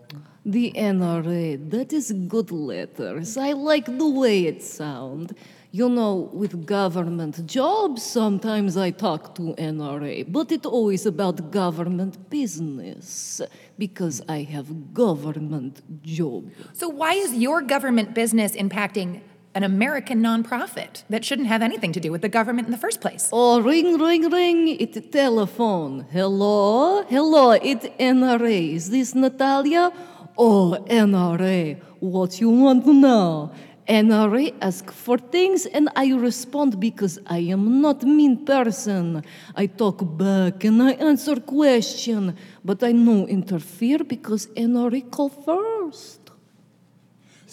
The 0.44 0.72
NRA, 0.72 1.70
that 1.70 1.92
is 1.92 2.12
good 2.26 2.50
letters. 2.50 3.36
I 3.36 3.52
like 3.52 3.86
the 3.86 4.08
way 4.08 4.46
it 4.46 4.62
sound. 4.62 5.36
You 5.74 5.88
know, 5.88 6.28
with 6.34 6.66
government 6.66 7.46
jobs, 7.46 8.02
sometimes 8.02 8.76
I 8.76 8.90
talk 8.90 9.34
to 9.36 9.54
NRA, 9.56 10.30
but 10.30 10.52
it's 10.52 10.66
always 10.66 11.06
about 11.06 11.50
government 11.50 12.28
business 12.28 13.40
because 13.78 14.20
I 14.28 14.42
have 14.54 14.92
government 14.92 15.80
job. 16.02 16.50
So, 16.74 16.88
why 16.88 17.14
is 17.14 17.32
your 17.34 17.62
government 17.62 18.12
business 18.12 18.52
impacting 18.54 19.22
an 19.54 19.64
American 19.64 20.22
nonprofit 20.22 21.02
that 21.10 21.24
shouldn't 21.24 21.48
have 21.48 21.62
anything 21.62 21.92
to 21.92 22.00
do 22.00 22.10
with 22.10 22.22
the 22.22 22.28
government 22.28 22.66
in 22.66 22.72
the 22.72 22.78
first 22.78 23.00
place. 23.00 23.28
Oh, 23.32 23.60
ring, 23.60 23.98
ring, 23.98 24.30
ring. 24.30 24.68
It's 24.68 24.98
telephone. 25.10 26.06
Hello? 26.10 27.02
Hello, 27.04 27.50
it's 27.52 27.86
NRA. 28.00 28.74
Is 28.74 28.90
this 28.90 29.14
Natalia? 29.14 29.92
Oh, 30.38 30.82
NRA. 30.88 31.80
What 32.00 32.40
you 32.40 32.50
want 32.50 32.86
now? 32.86 33.52
NRA 33.88 34.54
ask 34.62 34.90
for 34.92 35.18
things 35.18 35.66
and 35.66 35.88
I 35.96 36.12
respond 36.12 36.78
because 36.78 37.18
I 37.26 37.38
am 37.38 37.82
not 37.82 38.04
mean 38.04 38.44
person. 38.44 39.24
I 39.56 39.66
talk 39.66 39.98
back 40.16 40.64
and 40.64 40.80
I 40.82 40.92
answer 40.92 41.40
question, 41.40 42.36
but 42.64 42.82
I 42.82 42.92
no 42.92 43.26
interfere 43.26 43.98
because 44.04 44.46
NRA 44.46 45.10
call 45.10 45.28
first. 45.28 46.21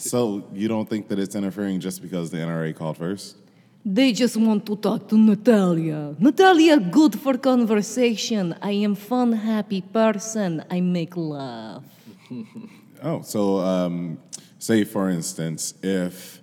So 0.00 0.48
you 0.54 0.66
don't 0.66 0.88
think 0.88 1.08
that 1.08 1.18
it's 1.18 1.34
interfering 1.34 1.78
just 1.78 2.00
because 2.00 2.30
the 2.30 2.38
NRA 2.38 2.74
called 2.74 2.96
first? 2.96 3.36
They 3.84 4.12
just 4.12 4.36
want 4.36 4.66
to 4.66 4.76
talk 4.76 5.08
to 5.08 5.16
Natalia. 5.16 6.14
Natalia, 6.18 6.78
good 6.78 7.18
for 7.18 7.36
conversation. 7.36 8.54
I 8.62 8.72
am 8.72 8.94
fun, 8.94 9.32
happy 9.32 9.82
person. 9.82 10.64
I 10.70 10.80
make 10.80 11.16
laugh. 11.16 11.82
Oh, 13.02 13.22
so 13.22 13.58
um, 13.60 14.18
say 14.58 14.84
for 14.84 15.08
instance, 15.08 15.74
if 15.82 16.40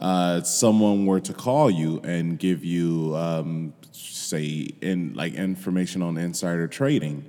uh, 0.00 0.42
someone 0.42 1.06
were 1.06 1.20
to 1.20 1.32
call 1.32 1.70
you 1.70 2.00
and 2.04 2.38
give 2.38 2.64
you, 2.64 3.16
um, 3.16 3.74
say, 3.90 4.68
in 4.80 5.14
like 5.14 5.34
information 5.34 6.02
on 6.02 6.16
insider 6.16 6.68
trading, 6.68 7.24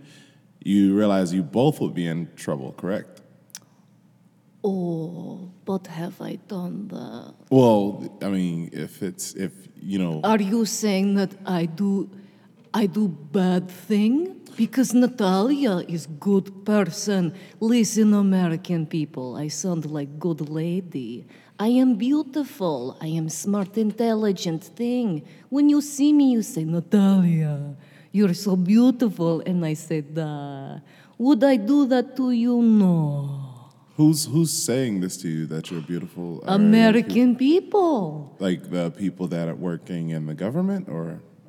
you 0.63 0.95
realize 0.95 1.33
you 1.33 1.41
both 1.41 1.79
would 1.79 1.95
be 1.95 2.05
in 2.05 2.29
trouble, 2.35 2.73
correct? 2.73 3.18
Oh, 4.63 5.51
but 5.65 5.87
have 5.87 6.21
I 6.21 6.35
done 6.47 6.89
that? 6.89 7.33
Well, 7.49 8.17
I 8.21 8.27
mean, 8.27 8.69
if 8.73 9.01
it's 9.01 9.33
if 9.33 9.51
you 9.81 9.99
know, 9.99 10.19
Are 10.23 10.41
you 10.41 10.65
saying 10.65 11.15
that 11.15 11.31
I 11.45 11.65
do, 11.65 12.09
I 12.73 12.85
do 12.85 13.07
bad 13.07 13.69
thing? 13.71 14.35
Because 14.57 14.93
Natalia 14.93 15.77
is 15.87 16.07
good 16.19 16.65
person. 16.65 17.33
Listen, 17.61 18.13
American 18.13 18.85
people, 18.85 19.37
I 19.37 19.47
sound 19.47 19.85
like 19.85 20.19
good 20.19 20.49
lady. 20.49 21.25
I 21.57 21.69
am 21.69 21.95
beautiful. 21.95 22.97
I 22.99 23.07
am 23.07 23.29
smart, 23.29 23.77
intelligent 23.77 24.63
thing. 24.63 25.23
When 25.47 25.69
you 25.69 25.79
see 25.81 26.11
me, 26.11 26.31
you 26.31 26.41
say, 26.41 26.65
Natalia, 26.65 27.75
you're 28.11 28.33
so 28.33 28.57
beautiful. 28.57 29.41
And 29.45 29.65
I 29.65 29.75
say, 29.75 30.01
da. 30.01 30.79
Would 31.17 31.43
I 31.43 31.55
do 31.55 31.85
that 31.87 32.15
to 32.17 32.31
you? 32.31 32.61
No. 32.61 33.48
Who's 33.99 34.21
who's 34.33 34.53
saying 34.69 34.93
this 35.03 35.15
to 35.23 35.27
you 35.35 35.45
that 35.53 35.63
you're 35.69 35.87
beautiful? 35.93 36.27
Are 36.47 36.55
American 36.55 37.29
people. 37.35 37.89
peop- 38.31 38.41
like 38.47 38.61
the 38.77 38.85
people 39.03 39.25
that 39.35 39.45
are 39.51 39.59
working 39.71 40.03
in 40.17 40.21
the 40.31 40.37
government, 40.45 40.83
or 40.97 41.05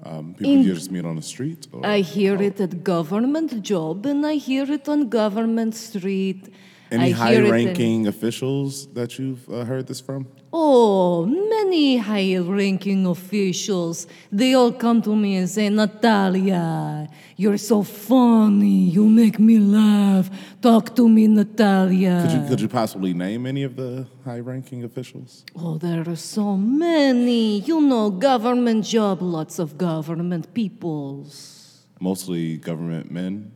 um, 0.09 0.25
people 0.39 0.53
In- 0.53 0.63
you 0.67 0.75
just 0.75 0.91
meet 0.97 1.05
on 1.13 1.17
the 1.23 1.29
street? 1.35 1.61
Or, 1.73 1.81
I 1.97 1.99
hear 2.17 2.35
it 2.49 2.57
at 2.67 2.73
government 2.95 3.51
job 3.63 3.97
and 4.11 4.21
I 4.33 4.35
hear 4.49 4.67
it 4.79 4.85
on 4.89 5.09
government 5.23 5.75
street. 5.89 6.43
Any 6.91 7.11
in- 7.11 7.17
high-ranking 7.23 8.01
officials 8.15 8.73
that 8.99 9.11
you've 9.19 9.45
uh, 9.49 9.65
heard 9.71 9.87
this 9.91 10.01
from? 10.09 10.21
Oh, 10.53 11.27
many 11.27 11.99
high-ranking 11.99 13.07
officials. 13.07 14.07
They 14.33 14.55
all 14.55 14.73
come 14.73 15.01
to 15.03 15.15
me 15.15 15.37
and 15.37 15.49
say, 15.49 15.69
Natalia, 15.69 17.09
you're 17.37 17.59
so 17.59 17.83
funny. 17.83 18.91
You 18.91 19.09
make 19.09 19.39
me 19.39 19.59
laugh. 19.59 20.31
Talk 20.61 20.95
to 20.97 21.09
me, 21.09 21.27
Natalia. 21.27 22.27
Could 22.27 22.33
you 22.33 22.49
could 22.49 22.61
you 22.61 22.69
possibly 22.69 23.15
name 23.15 23.47
any 23.47 23.63
of 23.63 23.77
the 23.77 24.07
high-ranking 24.25 24.85
officials? 24.85 25.45
Oh, 25.57 25.79
there 25.79 26.09
are 26.09 26.17
so 26.17 26.57
many. 26.57 27.61
You 27.61 27.81
know, 27.81 28.11
government 28.11 28.85
job, 28.85 29.23
lots 29.23 29.59
of 29.59 29.79
government 29.79 30.53
peoples. 30.53 31.87
Mostly 32.01 32.57
government 32.57 33.11
men. 33.11 33.53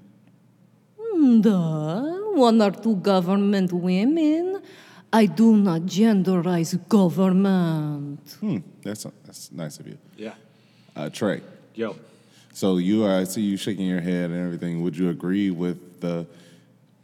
Hmm, 0.99 1.41
duh, 1.41 2.03
one 2.35 2.61
or 2.61 2.71
two 2.71 2.97
government 2.97 3.73
women. 3.73 4.63
I 5.15 5.27
do 5.27 5.57
not 5.57 5.83
genderize 5.83 6.77
government. 6.89 8.19
Hmm, 8.41 8.59
that's 8.83 9.07
that's 9.25 9.53
nice 9.53 9.79
of 9.79 9.87
you. 9.87 9.97
Yeah. 10.17 10.35
Uh, 10.97 11.09
Trey. 11.09 11.41
Yo. 11.77 11.95
So 12.53 12.79
you 12.79 13.05
are, 13.05 13.21
I 13.21 13.23
see 13.23 13.43
you 13.43 13.57
shaking 13.57 13.87
your 13.87 14.01
head 14.01 14.31
and 14.31 14.41
everything. 14.45 14.83
Would 14.83 14.97
you 14.97 15.11
agree 15.11 15.53
with 15.53 16.01
the, 16.01 16.27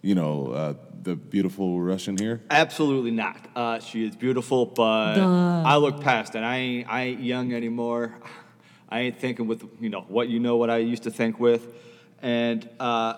you 0.03 0.17
know, 0.17 0.49
uh, 0.49 0.75
the 1.05 1.15
beautiful 1.15 1.81
Russian 1.81 2.17
here? 2.17 2.41
Absolutely 2.51 3.13
not. 3.13 3.37
Uh, 3.55 3.79
she 3.79 4.05
is 4.05 4.17
beautiful, 4.17 4.67
but 4.67 5.15
Duh. 5.15 5.63
I 5.65 5.77
look 5.77 6.01
past 6.01 6.35
it. 6.35 6.43
I 6.43 6.57
ain't, 6.57 6.89
I 6.89 7.03
ain't 7.03 7.21
young 7.21 7.53
anymore. 7.53 8.13
I 8.89 9.01
ain't 9.03 9.21
thinking 9.21 9.47
with 9.47 9.63
you 9.81 9.89
know 9.89 10.01
what 10.09 10.29
you 10.29 10.41
know 10.41 10.57
what 10.57 10.69
I 10.69 10.79
used 10.79 11.05
to 11.05 11.13
think 11.13 11.39
with, 11.39 11.65
and 12.23 12.69
uh, 12.81 13.15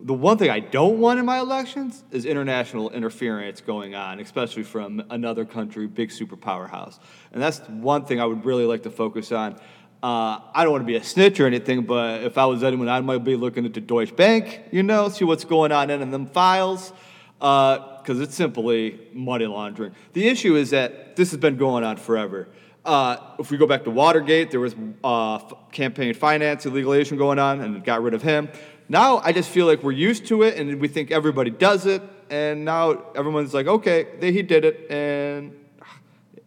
the 0.00 0.14
one 0.14 0.38
thing 0.38 0.48
I 0.48 0.60
don't 0.60 0.98
want 1.00 1.18
in 1.18 1.26
my 1.26 1.40
elections 1.40 2.04
is 2.12 2.24
international 2.24 2.90
interference 2.90 3.60
going 3.60 3.94
on, 3.96 4.20
especially 4.20 4.62
from 4.62 5.02
another 5.10 5.44
country, 5.44 5.86
big 5.88 6.10
superpower 6.10 6.70
house. 6.70 7.00
And 7.32 7.42
that's 7.42 7.58
one 7.68 8.04
thing 8.04 8.20
I 8.20 8.24
would 8.24 8.44
really 8.44 8.64
like 8.64 8.84
to 8.84 8.90
focus 8.90 9.32
on. 9.32 9.54
Uh, 10.00 10.38
I 10.54 10.62
don't 10.62 10.70
want 10.70 10.82
to 10.82 10.86
be 10.86 10.94
a 10.94 11.02
snitch 11.02 11.40
or 11.40 11.46
anything, 11.46 11.82
but 11.82 12.22
if 12.22 12.38
I 12.38 12.46
was 12.46 12.62
anyone, 12.62 12.88
I 12.88 13.00
might 13.00 13.24
be 13.24 13.34
looking 13.34 13.66
at 13.66 13.74
the 13.74 13.80
Deutsche 13.80 14.14
Bank, 14.14 14.60
you 14.70 14.84
know, 14.84 15.08
see 15.08 15.24
what's 15.24 15.44
going 15.44 15.72
on 15.72 15.90
in 15.90 16.10
them 16.12 16.26
files, 16.26 16.92
because 17.40 18.20
it's 18.20 18.36
simply 18.36 19.00
money 19.12 19.46
laundering. 19.46 19.92
The 20.12 20.28
issue 20.28 20.54
is 20.54 20.70
that 20.70 21.16
this 21.16 21.32
has 21.32 21.40
been 21.40 21.56
going 21.56 21.82
on 21.82 21.96
forever. 21.96 22.48
Uh, 22.84 23.16
if 23.40 23.50
we 23.50 23.58
go 23.58 23.66
back 23.66 23.82
to 23.84 23.90
Watergate, 23.90 24.52
there 24.52 24.60
was 24.60 24.76
uh, 25.02 25.38
campaign 25.72 26.14
finance, 26.14 26.64
illegal 26.64 26.94
agent 26.94 27.18
going 27.18 27.40
on, 27.40 27.60
and 27.60 27.76
it 27.76 27.84
got 27.84 28.00
rid 28.00 28.14
of 28.14 28.22
him. 28.22 28.48
Now 28.88 29.18
I 29.18 29.32
just 29.32 29.50
feel 29.50 29.66
like 29.66 29.82
we're 29.82 29.92
used 29.92 30.26
to 30.26 30.42
it, 30.42 30.56
and 30.58 30.80
we 30.80 30.88
think 30.88 31.10
everybody 31.10 31.50
does 31.50 31.86
it, 31.86 32.02
and 32.30 32.64
now 32.64 33.02
everyone's 33.14 33.52
like, 33.52 33.66
okay, 33.66 34.06
they, 34.20 34.32
he 34.32 34.42
did 34.42 34.64
it, 34.64 34.90
and 34.90 35.52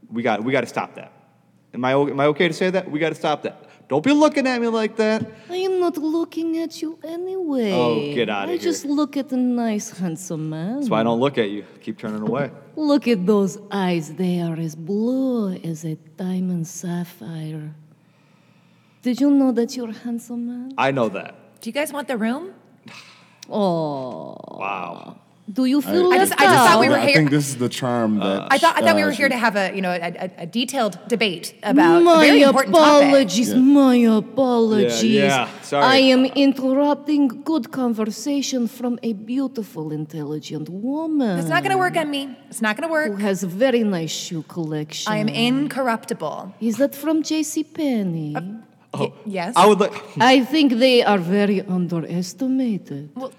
we 0.10 0.24
got 0.24 0.44
we 0.44 0.52
got 0.52 0.62
to 0.62 0.68
stop 0.68 0.96
that. 0.96 1.12
Am 1.74 1.86
I 1.86 1.94
am 1.94 2.20
I 2.20 2.26
okay 2.28 2.48
to 2.48 2.54
say 2.54 2.70
that? 2.72 2.90
We 2.90 3.00
got 3.00 3.10
to 3.10 3.16
stop 3.16 3.44
that. 3.44 3.68
Don't 3.88 4.06
be 4.06 4.14
looking 4.14 4.48
at 4.48 4.62
me 4.62 4.68
like 4.70 4.96
that. 4.96 5.30
I 5.50 5.58
am 5.58 5.82
not 5.82 5.98
looking 5.98 6.60
at 6.60 6.82
you 6.82 6.98
anyway. 7.04 7.74
Oh, 7.74 8.14
get 8.16 8.30
outta 8.30 8.44
I 8.44 8.52
here. 8.52 8.56
I 8.56 8.64
just 8.64 8.86
look 8.86 9.18
at 9.18 9.34
a 9.34 9.38
nice, 9.38 9.90
handsome 9.90 10.50
man. 10.50 10.76
That's 10.78 10.90
why 10.90 11.02
I 11.02 11.04
don't 11.04 11.20
look 11.20 11.38
at 11.38 11.50
you. 11.50 11.66
Keep 11.82 11.98
turning 11.98 12.22
away. 12.22 12.52
Look 12.78 13.10
at 13.10 13.26
those 13.26 13.58
eyes. 13.70 14.14
They 14.14 14.40
are 14.40 14.56
as 14.56 14.76
blue 14.76 15.56
as 15.56 15.84
a 15.84 15.96
diamond 16.16 16.68
sapphire. 16.68 17.76
Did 19.02 19.20
you 19.20 19.30
know 19.30 19.52
that 19.52 19.76
you're 19.76 19.90
a 19.90 19.94
handsome 19.94 20.48
man? 20.48 20.72
I 20.78 20.92
know 20.92 21.10
that. 21.10 21.36
Do 21.62 21.70
you 21.70 21.74
guys 21.74 21.94
want 21.94 22.08
the 22.08 22.18
room? 22.18 22.54
Oh. 23.50 24.36
Wow. 24.60 25.18
Do 25.52 25.66
you 25.66 25.82
feel 25.82 26.06
I 26.14 26.18
left 26.18 26.30
just- 26.30 26.42
I 26.42 26.46
just 26.46 26.56
thought 26.68 26.80
we 26.80 26.88
were 26.88 26.96
I 26.96 27.00
here- 27.02 27.10
I 27.10 27.14
think 27.14 27.30
this 27.30 27.50
is 27.50 27.58
the 27.58 27.68
charm 27.68 28.20
that 28.20 28.48
I 28.50 28.58
thought 28.58 28.78
I 28.78 28.82
thought 28.86 28.96
we 28.96 29.04
uh, 29.04 29.08
were 29.08 29.12
here 29.12 29.28
to 29.28 29.36
have 29.36 29.56
a 29.58 29.66
you 29.76 29.82
know 29.82 29.92
a, 29.92 30.00
a, 30.26 30.30
a 30.46 30.46
detailed 30.46 30.98
debate 31.10 31.54
about 31.64 32.04
my 32.04 32.24
a 32.24 32.28
very 32.28 32.42
important 32.44 32.74
topic. 32.76 33.08
apologies, 33.10 33.50
Yeah. 33.52 33.58
my 33.82 33.96
apologies. 33.96 35.04
Yeah, 35.04 35.24
yeah, 35.24 35.62
sorry. 35.62 35.84
I 35.84 35.98
am 36.16 36.24
interrupting 36.26 37.24
good 37.52 37.66
conversation 37.72 38.68
from 38.78 38.94
a 39.04 39.12
beautiful, 39.14 39.92
intelligent 39.92 40.70
woman. 40.70 41.40
It's 41.40 41.50
not 41.50 41.64
going 41.64 41.76
to 41.78 41.84
work 41.86 41.98
on 41.98 42.10
me. 42.10 42.24
It's 42.50 42.62
not 42.62 42.78
going 42.78 42.88
to 42.88 42.94
work. 43.00 43.10
Who 43.12 43.18
has 43.18 43.44
a 43.44 43.48
very 43.48 43.84
nice 43.84 44.12
shoe 44.24 44.44
collection. 44.56 45.12
I 45.12 45.18
am 45.18 45.28
incorruptible. 45.28 46.54
Is 46.62 46.78
that 46.78 46.96
from 46.96 47.24
J.C. 47.24 47.64
Penney? 47.66 48.36
Y- 48.94 49.12
yes. 49.26 49.54
I 49.56 49.66
would 49.68 49.80
like. 49.80 49.94
I 50.20 50.42
think 50.44 50.74
they 50.74 51.04
are 51.04 51.18
very 51.18 51.62
underestimated. 51.62 53.10
well, 53.16 53.32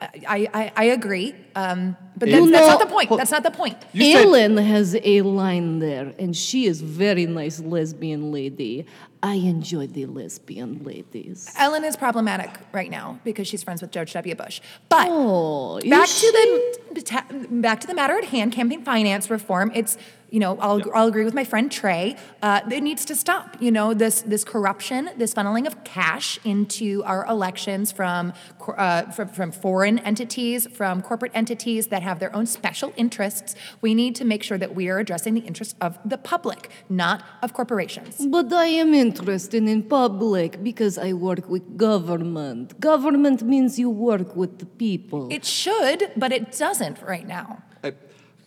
I, 0.00 0.48
I, 0.54 0.72
I 0.76 0.84
agree. 0.84 1.34
Um, 1.56 1.96
but 2.16 2.28
You 2.28 2.48
that's, 2.48 2.52
that's 2.52 2.68
not 2.68 2.80
the 2.80 2.86
point. 2.94 3.10
That's 3.10 3.32
not 3.32 3.42
the 3.42 3.50
point. 3.50 3.76
You 3.92 4.12
said- 4.12 4.24
Ellen 4.26 4.56
has 4.56 4.96
a 5.02 5.22
line 5.22 5.80
there, 5.80 6.14
and 6.20 6.36
she 6.36 6.66
is 6.66 6.80
very 6.80 7.26
nice 7.26 7.58
lesbian 7.60 8.30
lady. 8.30 8.86
I 9.24 9.34
enjoy 9.34 9.88
the 9.88 10.06
lesbian 10.06 10.84
ladies. 10.84 11.52
Ellen 11.58 11.82
is 11.84 11.96
problematic 11.96 12.50
right 12.72 12.88
now 12.88 13.18
because 13.24 13.48
she's 13.48 13.64
friends 13.64 13.82
with 13.82 13.90
George 13.90 14.12
W. 14.12 14.36
Bush. 14.36 14.60
But 14.88 15.08
Oh, 15.10 15.80
back 15.80 16.04
is 16.08 16.20
to 16.20 16.70
the 16.94 17.46
back 17.50 17.80
to 17.80 17.88
the 17.88 17.94
matter 17.94 18.16
at 18.16 18.26
hand, 18.26 18.52
campaign 18.52 18.84
finance 18.84 19.28
reform. 19.28 19.72
It's 19.74 19.98
you 20.30 20.40
know 20.40 20.58
I'll, 20.58 20.82
I'll 20.94 21.08
agree 21.08 21.24
with 21.24 21.34
my 21.34 21.44
friend 21.44 21.70
Trey. 21.70 22.16
Uh, 22.42 22.60
it 22.70 22.82
needs 22.82 23.04
to 23.06 23.14
stop. 23.14 23.56
You 23.60 23.70
know 23.70 23.94
this 23.94 24.22
this 24.22 24.44
corruption, 24.44 25.10
this 25.16 25.34
funneling 25.34 25.66
of 25.66 25.84
cash 25.84 26.38
into 26.44 27.02
our 27.04 27.26
elections 27.26 27.92
from 27.92 28.32
uh, 28.76 29.02
from, 29.10 29.28
from 29.28 29.52
foreign 29.52 29.98
entities, 30.00 30.66
from 30.68 31.02
corporate 31.02 31.32
entities 31.34 31.88
that 31.88 32.02
have 32.02 32.18
their 32.18 32.34
own 32.34 32.46
special 32.46 32.92
interests. 32.96 33.54
We 33.80 33.94
need 33.94 34.14
to 34.16 34.24
make 34.24 34.42
sure 34.42 34.58
that 34.58 34.74
we 34.74 34.88
are 34.88 34.98
addressing 34.98 35.34
the 35.34 35.40
interests 35.40 35.74
of 35.80 35.98
the 36.04 36.18
public, 36.18 36.70
not 36.88 37.24
of 37.42 37.52
corporations. 37.52 38.26
But 38.26 38.52
I 38.52 38.66
am 38.66 38.94
interested 38.94 39.62
in 39.62 39.82
public 39.82 40.62
because 40.62 40.98
I 40.98 41.12
work 41.12 41.48
with 41.48 41.76
government. 41.76 42.78
Government 42.80 43.42
means 43.42 43.78
you 43.78 43.90
work 43.90 44.36
with 44.36 44.58
the 44.58 44.66
people. 44.66 45.28
It 45.30 45.44
should, 45.44 46.10
but 46.16 46.32
it 46.32 46.52
doesn't 46.52 47.00
right 47.02 47.26
now. 47.26 47.62
I, 47.82 47.94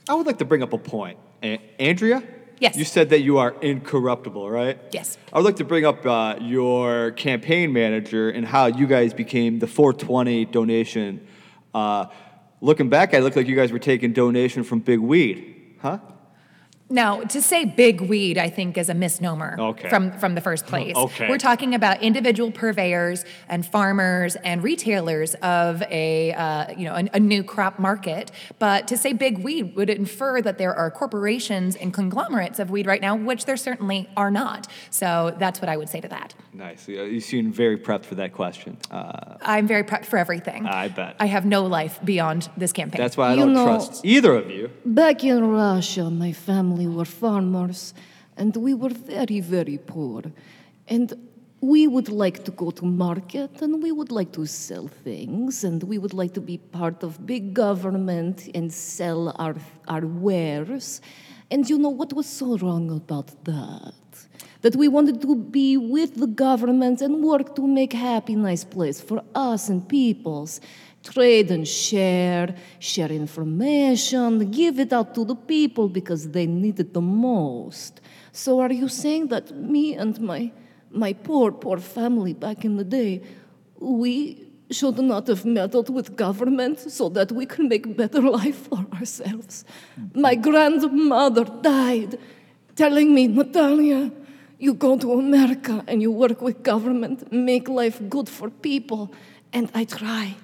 I 0.09 0.13
would 0.15 0.27
like 0.27 0.37
to 0.39 0.45
bring 0.45 0.63
up 0.63 0.73
a 0.73 0.77
point. 0.77 1.17
A- 1.43 1.59
Andrea? 1.79 2.23
Yes. 2.59 2.77
You 2.77 2.85
said 2.85 3.09
that 3.09 3.21
you 3.21 3.39
are 3.39 3.55
incorruptible, 3.61 4.49
right? 4.49 4.77
Yes. 4.91 5.17
I 5.33 5.37
would 5.37 5.45
like 5.45 5.55
to 5.55 5.63
bring 5.63 5.83
up 5.83 6.05
uh, 6.05 6.35
your 6.39 7.11
campaign 7.11 7.73
manager 7.73 8.29
and 8.29 8.45
how 8.45 8.67
you 8.67 8.85
guys 8.85 9.13
became 9.15 9.57
the 9.57 9.65
420 9.67 10.45
donation. 10.45 11.25
Uh, 11.73 12.05
looking 12.61 12.87
back, 12.89 13.15
I 13.15 13.19
look 13.19 13.35
like 13.35 13.47
you 13.47 13.55
guys 13.55 13.71
were 13.71 13.79
taking 13.79 14.13
donation 14.13 14.63
from 14.63 14.79
Big 14.79 14.99
Weed, 14.99 15.77
huh? 15.81 15.97
Now, 16.91 17.21
to 17.21 17.41
say 17.41 17.65
big 17.65 18.01
weed, 18.01 18.37
I 18.37 18.49
think, 18.49 18.77
is 18.77 18.89
a 18.89 18.93
misnomer 18.93 19.55
Okay. 19.57 19.89
from, 19.89 20.11
from 20.19 20.35
the 20.35 20.41
first 20.41 20.65
place. 20.71 20.95
Okay. 20.95 21.29
We're 21.29 21.37
talking 21.37 21.73
about 21.73 22.01
individual 22.03 22.51
purveyors 22.51 23.23
and 23.47 23.65
farmers 23.65 24.35
and 24.37 24.61
retailers 24.63 25.33
of 25.35 25.81
a, 25.83 26.33
uh, 26.33 26.71
you 26.77 26.85
know, 26.85 26.95
a, 26.95 27.09
a 27.13 27.19
new 27.19 27.43
crop 27.43 27.79
market. 27.79 28.31
But 28.59 28.87
to 28.89 28.97
say 28.97 29.13
big 29.13 29.39
weed 29.39 29.75
would 29.75 29.89
infer 29.89 30.41
that 30.41 30.57
there 30.57 30.73
are 30.75 30.91
corporations 30.91 31.75
and 31.77 31.93
conglomerates 31.93 32.59
of 32.59 32.69
weed 32.69 32.85
right 32.85 33.01
now, 33.01 33.15
which 33.15 33.45
there 33.45 33.57
certainly 33.57 34.09
are 34.17 34.29
not. 34.31 34.67
So 34.89 35.35
that's 35.39 35.61
what 35.61 35.69
I 35.69 35.77
would 35.77 35.89
say 35.89 36.01
to 36.01 36.07
that. 36.09 36.35
Nice. 36.53 36.87
You 36.87 37.03
you 37.03 37.21
seem 37.21 37.51
very 37.53 37.77
prepped 37.77 38.05
for 38.05 38.15
that 38.15 38.33
question. 38.33 38.77
Uh, 38.91 39.35
I'm 39.41 39.67
very 39.67 39.83
prepped 39.83 40.05
for 40.05 40.17
everything. 40.17 40.65
I 40.65 40.89
bet. 40.89 41.15
I 41.19 41.27
have 41.27 41.45
no 41.45 41.65
life 41.65 41.99
beyond 42.03 42.49
this 42.57 42.73
campaign. 42.73 42.99
that's 43.01 43.15
why 43.15 43.29
I 43.29 43.33
You 43.35 43.39
don't 43.41 43.53
know- 43.53 43.65
trust 43.65 44.05
either 44.05 44.33
of 44.35 44.49
you. 44.51 44.69
Back 44.85 45.23
in 45.23 45.49
Russia, 45.49 46.09
my 46.09 46.33
family 46.33 46.80
were 46.87 47.05
farmers, 47.05 47.93
and 48.37 48.55
we 48.55 48.73
were 48.73 48.89
very, 48.89 49.39
very 49.39 49.77
poor. 49.77 50.23
And 50.87 51.13
we 51.61 51.85
would 51.85 52.09
like 52.09 52.43
to 52.45 52.51
go 52.51 52.71
to 52.71 52.85
market, 52.85 53.61
and 53.61 53.83
we 53.83 53.91
would 53.91 54.11
like 54.11 54.31
to 54.33 54.45
sell 54.47 54.87
things, 54.87 55.63
and 55.63 55.83
we 55.83 55.97
would 55.99 56.13
like 56.13 56.33
to 56.33 56.41
be 56.41 56.57
part 56.57 57.03
of 57.03 57.25
big 57.25 57.53
government 57.53 58.49
and 58.55 58.73
sell 58.73 59.35
our, 59.37 59.55
our 59.87 60.05
wares. 60.05 61.01
And 61.51 61.69
you 61.69 61.77
know 61.77 61.89
what 61.89 62.13
was 62.13 62.25
so 62.25 62.57
wrong 62.57 62.89
about 62.89 63.43
that? 63.45 63.93
That 64.61 64.75
we 64.75 64.87
wanted 64.87 65.21
to 65.21 65.35
be 65.35 65.77
with 65.77 66.15
the 66.15 66.27
government 66.27 67.01
and 67.01 67.23
work 67.23 67.55
to 67.55 67.67
make 67.67 67.93
happy, 67.93 68.35
nice 68.35 68.63
place 68.63 69.01
for 69.01 69.23
us 69.35 69.69
and 69.69 69.87
peoples 69.87 70.61
trade 71.03 71.51
and 71.51 71.67
share, 71.67 72.55
share 72.79 73.11
information, 73.11 74.51
give 74.51 74.79
it 74.79 74.93
out 74.93 75.15
to 75.15 75.25
the 75.25 75.35
people 75.35 75.89
because 75.89 76.29
they 76.29 76.45
need 76.45 76.79
it 76.79 76.93
the 76.93 77.01
most. 77.01 78.01
So 78.31 78.59
are 78.59 78.71
you 78.71 78.87
saying 78.87 79.27
that 79.27 79.55
me 79.55 79.95
and 79.95 80.19
my 80.19 80.51
my 80.93 81.13
poor, 81.13 81.51
poor 81.51 81.77
family 81.77 82.33
back 82.33 82.65
in 82.65 82.75
the 82.75 82.83
day, 82.83 83.21
we 83.79 84.47
should 84.69 84.97
not 84.99 85.27
have 85.27 85.45
meddled 85.45 85.89
with 85.89 86.15
government 86.15 86.79
so 86.79 87.09
that 87.09 87.31
we 87.31 87.45
can 87.45 87.67
make 87.67 87.95
better 87.95 88.21
life 88.21 88.67
for 88.67 88.85
ourselves? 88.93 89.65
My 90.13 90.35
grandmother 90.35 91.45
died 91.45 92.19
telling 92.75 93.13
me, 93.13 93.27
Natalia, 93.27 94.11
you 94.59 94.73
go 94.73 94.97
to 94.97 95.13
America 95.13 95.83
and 95.87 96.01
you 96.01 96.11
work 96.11 96.41
with 96.41 96.61
government, 96.63 97.31
make 97.31 97.67
life 97.67 98.01
good 98.09 98.29
for 98.29 98.49
people. 98.49 99.11
And 99.53 99.69
I 99.73 99.83
try. 99.83 100.35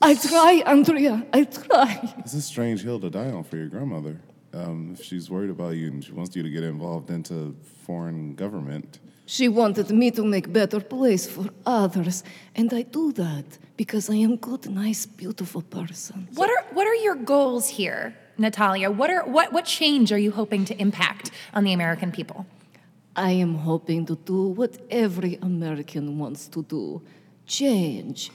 I 0.00 0.14
try, 0.14 0.62
Andrea. 0.66 1.26
I 1.32 1.44
try. 1.44 2.14
It's 2.18 2.34
a 2.34 2.42
strange 2.42 2.82
hill 2.82 3.00
to 3.00 3.10
die 3.10 3.30
on 3.30 3.44
for 3.44 3.56
your 3.56 3.66
grandmother. 3.66 4.20
Um, 4.52 4.96
if 4.98 5.04
she's 5.04 5.30
worried 5.30 5.50
about 5.50 5.76
you 5.76 5.88
and 5.88 6.04
she 6.04 6.12
wants 6.12 6.34
you 6.36 6.42
to 6.42 6.50
get 6.50 6.62
involved 6.62 7.10
into 7.10 7.56
foreign 7.86 8.34
government. 8.34 8.98
She 9.26 9.48
wanted 9.48 9.90
me 9.90 10.10
to 10.12 10.24
make 10.24 10.52
better 10.52 10.80
place 10.80 11.24
for 11.28 11.46
others, 11.64 12.24
and 12.56 12.72
I 12.72 12.82
do 12.82 13.12
that 13.12 13.44
because 13.76 14.10
I 14.10 14.16
am 14.16 14.34
good, 14.36 14.68
nice, 14.68 15.06
beautiful 15.06 15.62
person. 15.62 16.26
What 16.34 16.50
are 16.50 16.64
what 16.72 16.88
are 16.88 16.96
your 16.96 17.14
goals 17.14 17.68
here, 17.68 18.16
Natalia? 18.38 18.90
What 18.90 19.08
are 19.08 19.22
what 19.24 19.52
what 19.52 19.66
change 19.66 20.10
are 20.10 20.18
you 20.18 20.32
hoping 20.32 20.64
to 20.64 20.74
impact 20.80 21.30
on 21.54 21.62
the 21.62 21.72
American 21.72 22.10
people? 22.10 22.44
I 23.14 23.30
am 23.32 23.54
hoping 23.54 24.04
to 24.06 24.16
do 24.16 24.48
what 24.48 24.78
every 24.90 25.38
American 25.42 26.18
wants 26.18 26.48
to 26.48 26.62
do 26.64 27.00
change. 27.50 28.30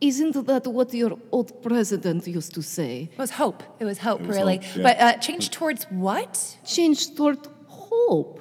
Isn't 0.00 0.34
that 0.46 0.66
what 0.66 0.92
your 0.94 1.12
old 1.30 1.50
president 1.62 2.26
used 2.26 2.52
to 2.54 2.62
say? 2.62 3.08
It 3.12 3.18
was 3.18 3.30
hope. 3.30 3.62
It 3.78 3.84
was 3.84 3.98
hope, 3.98 4.20
It 4.20 4.26
was 4.26 4.36
really. 4.36 4.56
hope, 4.56 4.76
yeah. 4.76 4.82
But 4.82 4.96
uh, 5.00 5.12
change 5.26 5.50
towards 5.50 5.84
what? 5.90 6.32
Change 6.64 7.14
toward 7.16 7.38
hope. 7.68 8.34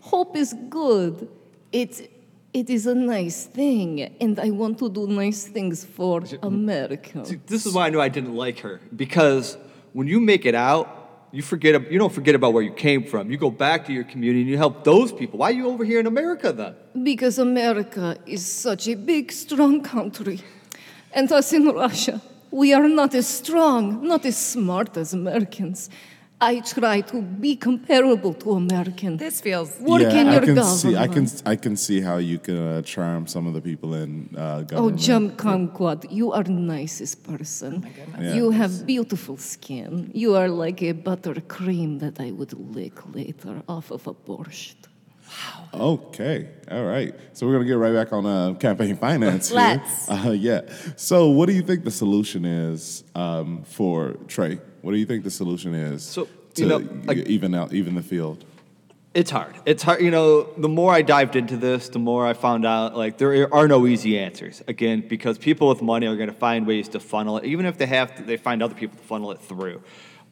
Hope 0.00 0.36
is 0.36 0.54
good. 0.68 1.28
It, 1.72 1.92
it 2.52 2.68
is 2.70 2.86
a 2.86 2.94
nice 2.94 3.46
thing, 3.46 3.90
and 4.20 4.38
I 4.38 4.50
want 4.50 4.78
to 4.80 4.88
do 4.90 5.06
nice 5.06 5.40
things 5.56 5.84
for 5.84 6.22
America. 6.42 7.24
See, 7.24 7.40
this 7.46 7.66
is 7.66 7.72
why 7.74 7.86
I 7.86 7.90
knew 7.90 8.00
I 8.00 8.08
didn't 8.16 8.36
like 8.36 8.58
her 8.60 8.80
because 8.94 9.56
when 9.92 10.06
you 10.06 10.20
make 10.20 10.44
it 10.44 10.54
out, 10.54 10.86
you 11.32 11.42
forget 11.42 11.90
you 11.90 11.98
don't 11.98 12.12
forget 12.12 12.34
about 12.34 12.52
where 12.52 12.62
you 12.62 12.72
came 12.72 13.04
from. 13.04 13.30
You 13.30 13.38
go 13.38 13.50
back 13.50 13.86
to 13.86 13.92
your 13.92 14.04
community 14.04 14.42
and 14.42 14.50
you 14.50 14.58
help 14.58 14.84
those 14.84 15.10
people. 15.12 15.38
Why 15.38 15.48
are 15.48 15.54
you 15.54 15.68
over 15.68 15.84
here 15.84 15.98
in 15.98 16.06
America 16.06 16.52
then? 16.52 16.74
Because 17.02 17.38
America 17.38 18.18
is 18.26 18.44
such 18.44 18.86
a 18.86 18.94
big, 18.94 19.32
strong 19.32 19.82
country. 19.82 20.40
And 21.12 21.32
us 21.32 21.52
in 21.52 21.68
Russia, 21.68 22.20
we 22.50 22.74
are 22.74 22.86
not 22.86 23.14
as 23.14 23.26
strong, 23.26 24.06
not 24.06 24.26
as 24.26 24.36
smart 24.36 24.96
as 24.98 25.14
Americans. 25.14 25.88
I 26.50 26.58
try 26.60 27.02
to 27.12 27.22
be 27.22 27.52
comparable 27.68 28.34
to 28.42 28.48
Americans. 28.64 29.18
This 29.20 29.40
feels 29.40 29.70
Work 29.80 30.02
in 30.02 30.26
I 30.28 30.32
your 30.34 30.40
can 30.48 30.54
government. 30.56 30.80
see. 30.82 30.96
I 30.96 31.08
can. 31.14 31.26
I 31.52 31.56
can 31.64 31.74
see 31.76 31.98
how 32.08 32.16
you 32.30 32.38
can 32.46 32.56
uh, 32.58 32.82
charm 32.82 33.26
some 33.34 33.44
of 33.48 33.54
the 33.54 33.60
people 33.70 33.90
in 34.02 34.10
uh, 34.36 34.40
Oh, 34.40 34.64
government. 34.64 34.98
Jim 35.06 35.24
Conquad, 35.36 36.00
you 36.10 36.26
are 36.36 36.42
nicest 36.74 37.16
person. 37.30 37.72
Yeah. 38.20 38.34
You 38.36 38.50
have 38.60 38.72
beautiful 38.94 39.36
skin. 39.36 40.10
You 40.22 40.30
are 40.40 40.48
like 40.64 40.80
a 40.82 40.94
buttercream 41.08 42.00
that 42.00 42.16
I 42.26 42.28
would 42.38 42.52
lick 42.78 42.96
later 43.14 43.54
off 43.68 43.86
of 43.96 44.02
a 44.08 44.14
borscht. 44.26 44.80
Wow. 45.32 45.94
Okay. 45.94 46.48
All 46.70 46.84
right. 46.94 47.14
So 47.34 47.46
we're 47.46 47.54
gonna 47.56 47.70
get 47.72 47.78
right 47.86 47.94
back 48.00 48.12
on 48.12 48.26
uh, 48.26 48.54
campaign 48.66 48.96
finance. 48.96 49.48
here. 49.48 49.58
Let's. 49.58 50.10
Uh, 50.10 50.30
yeah. 50.48 50.60
So 50.96 51.16
what 51.36 51.46
do 51.48 51.52
you 51.58 51.62
think 51.68 51.84
the 51.84 51.96
solution 52.04 52.44
is 52.44 53.04
um, 53.14 53.62
for 53.64 53.96
Trey? 54.34 54.58
What 54.82 54.92
do 54.92 54.98
you 54.98 55.06
think 55.06 55.24
the 55.24 55.30
solution 55.30 55.74
is 55.74 56.02
So, 56.02 56.28
to 56.54 56.62
you 56.62 56.68
know, 56.68 56.88
like- 57.04 57.18
even 57.18 57.54
out 57.54 57.72
even 57.72 57.94
the 57.94 58.02
field? 58.02 58.44
It's 59.14 59.30
hard. 59.30 59.54
It's 59.66 59.82
hard. 59.82 60.00
You 60.00 60.10
know, 60.10 60.48
the 60.56 60.70
more 60.70 60.90
I 60.90 61.02
dived 61.02 61.36
into 61.36 61.58
this, 61.58 61.90
the 61.90 61.98
more 61.98 62.26
I 62.26 62.32
found 62.32 62.64
out 62.64 62.96
like 62.96 63.18
there 63.18 63.52
are 63.54 63.68
no 63.68 63.86
easy 63.86 64.18
answers. 64.18 64.62
Again, 64.66 65.04
because 65.06 65.36
people 65.36 65.68
with 65.68 65.82
money 65.82 66.06
are 66.06 66.16
going 66.16 66.30
to 66.30 66.34
find 66.34 66.66
ways 66.66 66.88
to 66.90 67.00
funnel 67.00 67.36
it, 67.38 67.44
even 67.44 67.66
if 67.66 67.76
they 67.76 67.86
have 67.86 68.14
to, 68.16 68.22
they 68.22 68.38
find 68.38 68.62
other 68.62 68.74
people 68.74 68.96
to 68.96 69.04
funnel 69.04 69.30
it 69.30 69.40
through. 69.40 69.82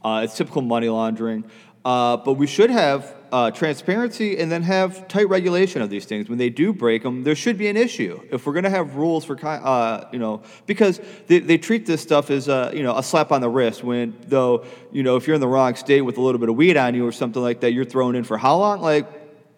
Uh, 0.02 0.22
it's 0.24 0.34
typical 0.34 0.62
money 0.62 0.88
laundering. 0.88 1.44
Uh, 1.84 2.16
but 2.18 2.34
we 2.34 2.46
should 2.46 2.70
have 2.70 3.14
uh, 3.32 3.50
transparency 3.50 4.38
and 4.38 4.50
then 4.50 4.62
have 4.62 5.08
tight 5.08 5.28
regulation 5.28 5.80
of 5.80 5.88
these 5.88 6.04
things. 6.04 6.28
When 6.28 6.38
they 6.38 6.50
do 6.50 6.72
break 6.72 7.02
them, 7.02 7.22
there 7.22 7.34
should 7.34 7.56
be 7.56 7.68
an 7.68 7.76
issue. 7.76 8.20
If 8.30 8.46
we're 8.46 8.52
going 8.52 8.64
to 8.64 8.70
have 8.70 8.96
rules 8.96 9.24
for, 9.24 9.38
uh, 9.46 10.08
you 10.12 10.18
know, 10.18 10.42
because 10.66 11.00
they, 11.26 11.38
they 11.38 11.56
treat 11.56 11.86
this 11.86 12.02
stuff 12.02 12.30
as, 12.30 12.48
a, 12.48 12.72
you 12.74 12.82
know, 12.82 12.96
a 12.96 13.02
slap 13.02 13.32
on 13.32 13.40
the 13.40 13.48
wrist. 13.48 13.82
When 13.82 14.16
though, 14.26 14.64
you 14.92 15.02
know, 15.02 15.16
if 15.16 15.26
you're 15.26 15.36
in 15.36 15.40
the 15.40 15.48
wrong 15.48 15.74
state 15.74 16.02
with 16.02 16.18
a 16.18 16.20
little 16.20 16.38
bit 16.38 16.48
of 16.48 16.56
weed 16.56 16.76
on 16.76 16.94
you 16.94 17.06
or 17.06 17.12
something 17.12 17.42
like 17.42 17.60
that, 17.60 17.72
you're 17.72 17.84
thrown 17.84 18.14
in 18.14 18.24
for 18.24 18.36
how 18.36 18.56
long? 18.56 18.80
Like, 18.80 19.06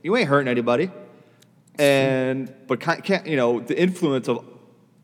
you 0.03 0.17
ain't 0.17 0.29
hurting 0.29 0.49
anybody. 0.49 0.91
And 1.79 2.53
but 2.67 2.81
can't, 2.81 3.27
you 3.27 3.37
know 3.37 3.61
the 3.61 3.81
influence 3.81 4.29
of 4.29 4.45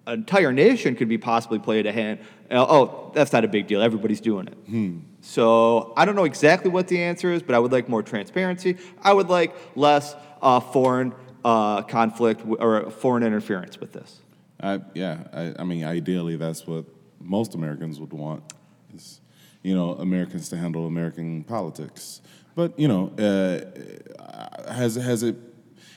an 0.07 0.15
entire 0.15 0.53
nation 0.53 0.97
could 0.97 1.09
be 1.09 1.17
possibly 1.19 1.59
played 1.59 1.87
a 1.87 1.93
hand. 1.93 2.21
Uh, 2.51 2.65
oh, 2.69 3.11
that's 3.15 3.33
not 3.33 3.45
a 3.45 3.49
big 3.49 3.67
deal. 3.67 3.81
Everybody's 3.81 4.21
doing 4.21 4.49
it. 4.49 4.57
So 5.29 5.93
I 5.95 6.07
don't 6.07 6.17
know 6.17 6.25
exactly 6.25 6.71
what 6.71 6.89
the 6.89 7.03
answer 7.03 7.31
is, 7.31 7.43
but 7.43 7.55
I 7.55 7.59
would 7.59 7.71
like 7.71 7.87
more 7.87 8.03
transparency. 8.03 8.79
I 9.03 9.13
would 9.13 9.29
like 9.29 9.55
less 9.77 10.17
uh, 10.41 10.59
foreign 10.59 11.13
uh, 11.45 11.83
conflict 11.83 12.41
w- 12.41 12.57
or 12.59 12.91
foreign 12.91 13.23
interference 13.23 13.79
with 13.79 13.93
this. 13.93 14.21
I, 14.59 14.81
yeah, 14.95 15.25
I, 15.35 15.55
I 15.59 15.65
mean, 15.65 15.85
ideally, 15.85 16.37
that's 16.37 16.67
what 16.67 16.87
most 17.21 17.55
Americans 17.55 18.01
would 18.01 18.15
want. 18.15 18.43
Is, 18.95 19.21
you 19.63 19.75
know, 19.75 19.93
Americans 19.97 20.49
to 20.49 20.57
handle 20.57 20.87
American 20.87 21.45
politics. 21.45 22.23
But 22.55 22.79
you 22.79 22.89
know, 22.89 23.13
uh, 23.19 24.73
has 24.73 24.95
has 24.95 25.23
it 25.23 25.37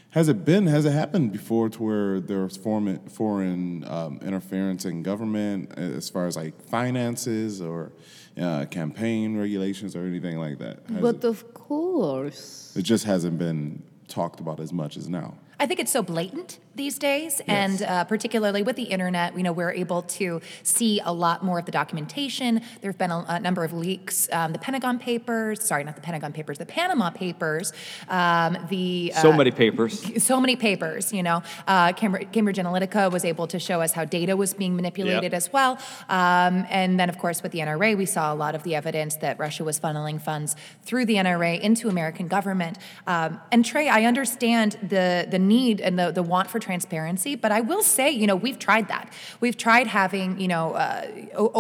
has 0.10 0.28
it 0.28 0.44
been 0.44 0.68
has 0.68 0.84
it 0.84 0.92
happened 0.92 1.32
before 1.32 1.70
to 1.70 1.82
where 1.82 2.20
there's 2.20 2.58
foreign 2.58 3.00
foreign 3.08 3.86
um, 3.88 4.20
interference 4.22 4.84
in 4.84 5.04
government 5.04 5.72
as 5.78 6.10
far 6.10 6.28
as 6.28 6.36
like 6.36 6.62
finances 6.66 7.62
or 7.62 7.94
uh, 8.40 8.66
campaign 8.66 9.38
regulations 9.38 9.96
or 9.96 10.06
anything 10.06 10.38
like 10.38 10.58
that? 10.60 10.80
Has 10.90 11.02
But 11.02 11.16
it, 11.18 11.24
of 11.26 11.54
course. 11.54 12.74
it 12.76 12.84
just 12.84 13.06
hasn't 13.06 13.38
been 13.38 13.84
talked 14.08 14.40
about 14.40 14.60
as 14.60 14.72
much 14.74 14.98
as 14.98 15.08
now. 15.10 15.36
I 15.62 15.68
think 15.68 15.80
it's 15.80 15.92
so 15.92 16.02
blatant 16.02 16.58
these 16.74 16.98
days, 16.98 17.40
and 17.48 17.84
uh, 17.84 18.04
particularly 18.06 18.64
with 18.64 18.78
the 18.78 18.84
internet, 18.84 19.38
you 19.38 19.44
know, 19.44 19.52
we're 19.52 19.74
able 19.74 20.02
to 20.04 20.42
see 20.64 21.00
a 21.04 21.14
lot 21.14 21.44
more 21.44 21.60
of 21.60 21.66
the 21.66 21.72
documentation. 21.72 22.62
There 22.80 22.90
have 22.90 22.98
been 22.98 23.12
a, 23.12 23.24
a 23.28 23.40
number 23.40 23.64
of 23.64 23.72
leaks. 23.72 24.28
Um, 24.32 24.54
the 24.54 24.58
Pentagon 24.58 24.98
Papers, 24.98 25.62
sorry, 25.64 25.84
not 25.84 25.96
the 25.96 26.02
Pentagon 26.02 26.34
Papers, 26.34 26.58
the 26.58 26.66
Panama 26.66 27.12
Papers, 27.12 27.74
um, 28.10 28.58
the 28.70 29.12
So 29.22 29.32
uh, 29.32 29.38
many 29.38 29.52
papers. 29.52 30.24
so 30.24 30.42
many 30.42 30.56
papers, 30.56 31.14
you 31.14 31.22
know. 31.22 31.44
Uh, 31.68 31.94
Cambridge, 31.94 32.32
Cambridge 32.32 32.58
Analytica 32.58 33.12
was 33.12 33.24
able 33.24 33.46
to 33.48 33.60
show 33.60 33.82
us 33.82 33.92
how 33.92 34.04
data 34.06 34.36
was 34.36 34.56
being 34.56 34.76
manipulated 34.76 35.24
Yep. 35.24 35.34
as 35.34 35.54
well. 35.54 35.78
Um, 36.10 36.66
and 36.72 37.00
then, 37.00 37.10
of 37.10 37.20
course, 37.20 37.44
with 37.44 37.52
the 37.52 37.60
NRA, 37.60 37.96
we 37.96 38.08
saw 38.08 38.34
a 38.34 38.36
lot 38.36 38.56
of 38.56 38.64
the 38.64 38.74
evidence 38.74 39.16
that 39.18 39.38
Russia 39.38 39.64
was 39.64 39.80
funneling 39.80 40.20
funds 40.20 40.56
through 40.84 41.06
the 41.06 41.16
NRA 41.16 41.60
into 41.60 41.88
American 41.90 42.28
government. 42.28 42.80
Um, 43.06 43.40
and 43.52 43.64
Trey, 43.64 43.88
I 43.90 44.06
understand 44.06 44.78
the, 44.82 45.28
the 45.30 45.51
need 45.56 45.76
and 45.86 45.94
the, 46.00 46.08
the 46.20 46.26
want 46.34 46.48
for 46.50 46.60
transparency, 46.70 47.34
but 47.44 47.52
I 47.52 47.62
will 47.72 47.84
say, 47.84 48.08
you 48.22 48.28
know, 48.30 48.38
we've 48.46 48.60
tried 48.68 48.88
that. 48.94 49.06
We've 49.44 49.60
tried 49.68 49.88
having, 50.02 50.28
you 50.44 50.50
know, 50.54 50.66
uh, 50.74 51.08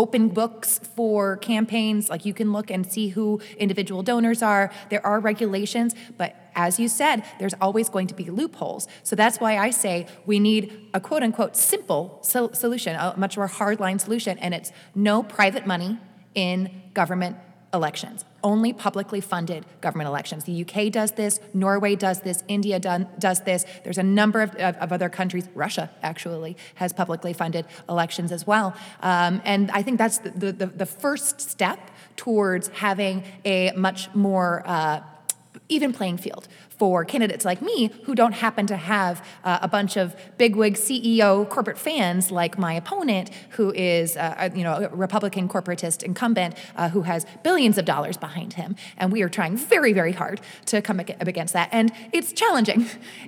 open 0.03 0.23
books 0.41 0.79
for 0.95 1.37
campaigns. 1.37 2.09
Like 2.13 2.23
you 2.29 2.35
can 2.39 2.49
look 2.57 2.67
and 2.75 2.81
see 2.95 3.09
who 3.15 3.41
individual 3.65 4.01
donors 4.11 4.41
are. 4.41 4.65
There 4.89 5.05
are 5.11 5.19
regulations, 5.19 5.95
but 6.21 6.31
as 6.55 6.79
you 6.81 6.87
said, 6.87 7.23
there's 7.39 7.55
always 7.65 7.87
going 7.89 8.07
to 8.07 8.15
be 8.21 8.25
loopholes. 8.29 8.87
So 9.03 9.15
that's 9.15 9.37
why 9.43 9.57
I 9.57 9.69
say 9.71 9.95
we 10.25 10.37
need 10.39 10.61
a 10.93 10.99
quote 10.99 11.23
unquote 11.23 11.55
simple 11.55 12.19
sol- 12.21 12.53
solution, 12.53 12.95
a 12.95 13.13
much 13.17 13.37
more 13.37 13.47
hardline 13.47 13.99
solution, 13.99 14.37
and 14.39 14.53
it's 14.53 14.71
no 14.95 15.23
private 15.23 15.65
money 15.65 15.97
in 16.35 16.81
government 16.93 17.37
elections. 17.73 18.25
Only 18.43 18.73
publicly 18.73 19.21
funded 19.21 19.65
government 19.81 20.07
elections. 20.07 20.45
The 20.45 20.61
UK 20.65 20.91
does 20.91 21.11
this, 21.11 21.39
Norway 21.53 21.95
does 21.95 22.21
this, 22.21 22.43
India 22.47 22.79
done, 22.79 23.07
does 23.19 23.41
this. 23.41 23.65
There's 23.83 23.97
a 23.97 24.03
number 24.03 24.41
of, 24.41 24.55
of, 24.55 24.75
of 24.77 24.91
other 24.91 25.09
countries, 25.09 25.47
Russia 25.53 25.89
actually 26.01 26.57
has 26.75 26.93
publicly 26.93 27.33
funded 27.33 27.65
elections 27.87 28.31
as 28.31 28.47
well. 28.47 28.75
Um, 29.01 29.41
and 29.45 29.69
I 29.71 29.81
think 29.81 29.97
that's 29.97 30.17
the, 30.19 30.51
the, 30.51 30.65
the 30.65 30.85
first 30.85 31.41
step 31.41 31.91
towards 32.15 32.67
having 32.69 33.23
a 33.45 33.71
much 33.75 34.13
more 34.13 34.63
uh, 34.65 35.01
even 35.69 35.93
playing 35.93 36.17
field 36.17 36.47
for 36.81 37.05
candidates 37.05 37.45
like 37.45 37.61
me 37.61 37.91
who 38.05 38.15
don't 38.15 38.31
happen 38.31 38.65
to 38.65 38.75
have 38.75 39.23
uh, 39.43 39.59
a 39.61 39.67
bunch 39.67 39.97
of 39.97 40.15
bigwig 40.39 40.73
CEO 40.73 41.47
corporate 41.47 41.77
fans 41.77 42.31
like 42.31 42.57
my 42.57 42.73
opponent, 42.73 43.29
who 43.51 43.71
is 43.75 44.17
uh, 44.17 44.33
a, 44.39 44.57
you 44.57 44.63
know 44.63 44.73
a 44.85 44.89
Republican 44.89 45.47
corporatist 45.47 46.01
incumbent 46.01 46.55
uh, 46.75 46.89
who 46.89 47.03
has 47.03 47.27
billions 47.43 47.77
of 47.77 47.85
dollars 47.85 48.17
behind 48.17 48.53
him, 48.53 48.75
and 48.97 49.11
we 49.11 49.21
are 49.21 49.29
trying 49.29 49.55
very 49.55 49.93
very 49.93 50.11
hard 50.11 50.41
to 50.65 50.81
come 50.81 50.99
up 50.99 51.27
against 51.33 51.53
that, 51.53 51.69
and 51.71 51.91
it's 52.17 52.33
challenging. 52.33 52.79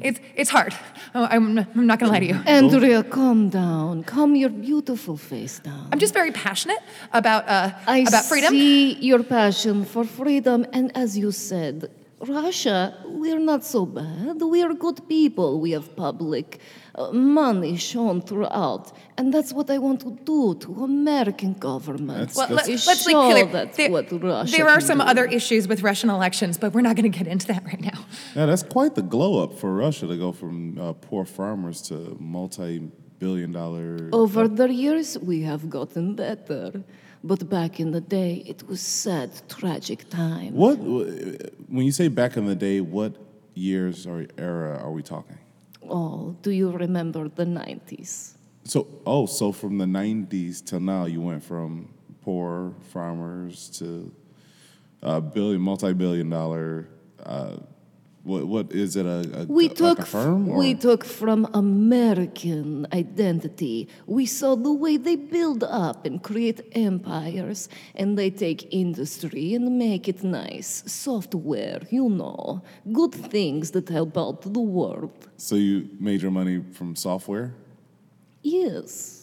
It's 0.01 0.19
it's 0.35 0.49
hard. 0.49 0.73
Oh, 1.13 1.27
I'm, 1.29 1.59
I'm 1.59 1.87
not 1.91 1.99
going 1.99 2.09
to 2.09 2.13
lie 2.15 2.25
to 2.25 2.29
you. 2.33 2.39
Andrea, 2.47 3.03
calm 3.03 3.49
down. 3.49 4.03
Calm 4.03 4.35
your 4.35 4.49
beautiful 4.49 5.15
face 5.15 5.59
down. 5.59 5.89
I'm 5.91 5.99
just 5.99 6.15
very 6.21 6.31
passionate 6.31 6.81
about 7.19 7.47
uh, 7.47 7.69
about 7.85 8.25
freedom. 8.25 8.51
I 8.51 8.57
see 8.57 8.93
your 9.09 9.21
passion 9.21 9.85
for 9.85 10.03
freedom, 10.05 10.65
and 10.73 10.85
as 10.97 11.15
you 11.15 11.31
said, 11.31 11.91
Russia, 12.27 12.95
we're 13.05 13.39
not 13.39 13.63
so 13.63 13.85
bad. 13.85 14.41
We 14.41 14.61
are 14.63 14.73
good 14.73 15.07
people. 15.07 15.59
We 15.59 15.71
have 15.71 15.95
public 15.95 16.59
uh, 16.95 17.11
money 17.11 17.75
shown 17.77 18.21
throughout, 18.21 18.91
and 19.17 19.33
that's 19.33 19.51
what 19.53 19.69
I 19.69 19.77
want 19.77 20.01
to 20.01 20.11
do 20.23 20.55
to 20.63 20.83
American 20.83 21.53
government. 21.53 22.07
That's- 22.19 22.35
Well, 22.37 22.47
that's- 22.47 22.67
let, 22.69 22.79
to 22.79 22.87
let's 22.89 23.05
be 23.05 23.13
clear. 23.13 23.45
That's 23.45 23.77
there, 23.77 23.91
what 23.91 24.11
Russia 24.11 24.51
there 24.57 24.69
are 24.69 24.81
some 24.81 24.99
do. 24.99 25.05
other 25.05 25.25
issues 25.25 25.67
with 25.67 25.81
Russian 25.83 26.09
elections, 26.09 26.57
but 26.57 26.73
we're 26.73 26.81
not 26.89 26.95
going 26.95 27.11
to 27.11 27.17
get 27.17 27.27
into 27.27 27.47
that 27.47 27.63
right 27.65 27.81
now. 27.81 27.99
Yeah, 28.35 28.45
that's 28.45 28.63
quite 28.63 28.95
the 28.95 29.01
glow 29.15 29.43
up 29.43 29.57
for 29.59 29.73
Russia 29.73 30.07
to 30.07 30.17
go 30.17 30.31
from 30.31 30.77
uh, 30.79 30.93
poor 30.93 31.25
farmers 31.25 31.81
to 31.89 32.15
multi 32.19 32.79
billion 33.19 33.51
dollar. 33.51 34.09
Over 34.11 34.47
the 34.47 34.67
years, 34.73 35.17
we 35.19 35.41
have 35.43 35.69
gotten 35.69 36.15
better. 36.15 36.83
But 37.23 37.49
back 37.49 37.79
in 37.79 37.91
the 37.91 38.01
day, 38.01 38.43
it 38.45 38.67
was 38.67 38.81
sad, 38.81 39.31
tragic 39.47 40.09
time. 40.09 40.53
What, 40.53 40.75
when 40.75 41.85
you 41.85 41.91
say 41.91 42.09
back 42.09 42.35
in 42.35 42.45
the 42.45 42.55
day, 42.55 42.81
what 42.81 43.15
years 43.53 44.05
or 44.05 44.25
era 44.37 44.77
are 44.77 44.91
we 44.91 45.03
talking? 45.03 45.37
Oh, 45.89 46.35
do 46.41 46.51
you 46.51 46.71
remember 46.71 47.29
the 47.29 47.45
90s? 47.45 48.33
So, 48.65 48.87
oh, 49.05 49.25
so 49.25 49.51
from 49.51 49.77
the 49.77 49.85
90s 49.85 50.65
till 50.65 50.81
now, 50.81 51.05
you 51.05 51.21
went 51.21 51.43
from 51.43 51.93
poor 52.21 52.73
farmers 52.91 53.69
to 53.79 54.11
uh, 55.01 55.19
billion, 55.19 55.61
multi 55.61 55.93
billion 55.93 56.29
dollar. 56.29 56.87
Uh, 57.21 57.57
what, 58.23 58.47
what 58.47 58.71
is 58.71 58.95
it? 58.95 59.05
A, 59.05 59.19
a, 59.41 59.45
We 59.45 59.67
like 59.67 59.77
took 59.77 59.99
a 59.99 60.05
firm? 60.05 60.49
or- 60.49 60.57
we 60.57 60.75
took 60.75 61.03
from 61.03 61.45
American 61.53 62.87
identity. 62.93 63.87
We 64.07 64.25
saw 64.25 64.55
the 64.55 64.71
way 64.71 64.95
they 64.97 65.15
build 65.17 65.63
up 65.63 66.05
and 66.05 66.21
create 66.23 66.61
empires, 66.71 67.67
and 67.95 68.17
they 68.17 68.29
take 68.29 68.73
industry 68.73 69.53
and 69.55 69.77
make 69.77 70.07
it 70.07 70.23
nice. 70.23 70.83
Software, 70.87 71.81
you 71.89 72.09
know, 72.09 72.61
good 72.91 73.13
things 73.13 73.71
that 73.71 73.89
help 73.89 74.17
out 74.17 74.41
the 74.41 74.59
world. 74.79 75.11
so 75.37 75.55
you 75.55 75.89
made 75.99 76.21
your 76.21 76.31
money 76.31 76.61
from 76.77 76.95
software? 76.95 77.53
Yes, 78.41 79.22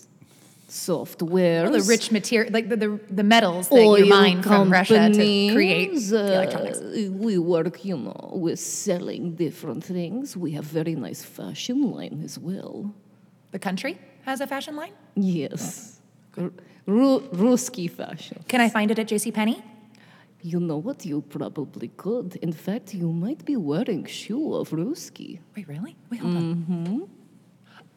software. 0.71 1.69
the 1.71 1.83
rich 1.83 2.11
material, 2.13 2.53
like 2.53 2.69
the, 2.69 2.77
the, 2.77 3.01
the 3.11 3.23
metals 3.25 3.69
that 3.69 3.85
you 3.99 4.07
mine 4.07 4.43
from 4.43 4.71
Russia 4.71 5.11
to 5.13 5.53
create 5.53 5.95
the 6.11 6.35
electronics. 6.35 6.79
uh, 6.81 7.11
we 7.13 7.39
work, 7.39 7.85
you 7.85 7.97
know, 7.97 8.31
with 8.35 8.59
selling 8.61 9.35
different 9.35 9.83
things. 9.85 10.37
We 10.37 10.53
have 10.53 10.65
very 10.65 10.95
nice 10.95 11.23
fashion 11.25 11.91
line 11.91 12.23
as 12.25 12.39
well. 12.39 12.95
The 13.51 13.59
country 13.59 13.99
has 14.25 14.41
a 14.41 14.47
fashion 14.47 14.77
line. 14.77 14.93
Yes, 15.17 16.01
R- 16.39 16.53
Ru- 16.87 17.21
Ruski 17.33 17.91
fashion. 17.91 18.43
Can 18.49 18.61
I 18.61 18.69
find 18.69 18.91
it 18.91 18.99
at 18.99 19.09
JCPenney? 19.09 19.63
You 20.43 20.59
know 20.59 20.79
what? 20.79 21.05
You 21.05 21.21
probably 21.21 21.89
could. 21.97 22.37
In 22.37 22.53
fact, 22.53 22.95
you 22.95 23.13
might 23.13 23.45
be 23.45 23.57
wearing 23.57 24.07
shoe 24.07 24.55
of 24.55 24.71
Ruski. 24.71 25.41
Wait, 25.55 25.69
really? 25.69 25.97
Wait, 26.11 26.21
hold 26.21 26.37
on. 26.37 27.09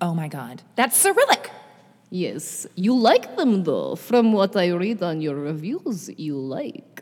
Oh 0.01 0.13
my 0.13 0.27
God, 0.27 0.61
that's 0.75 0.97
Cyrillic. 0.97 1.49
Yes, 2.13 2.67
you 2.75 2.93
like 2.95 3.35
them 3.37 3.63
though. 3.63 3.95
From 3.95 4.33
what 4.33 4.55
I 4.55 4.67
read 4.69 5.01
on 5.01 5.19
your 5.19 5.33
reviews, 5.35 6.11
you 6.15 6.37
like. 6.37 7.01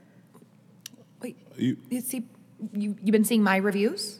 Wait, 1.21 1.35
You, 1.57 1.75
you 1.89 1.99
see, 1.99 2.23
you 2.73 2.95
you've 3.03 3.11
been 3.11 3.25
seeing 3.25 3.43
my 3.43 3.57
reviews? 3.57 4.19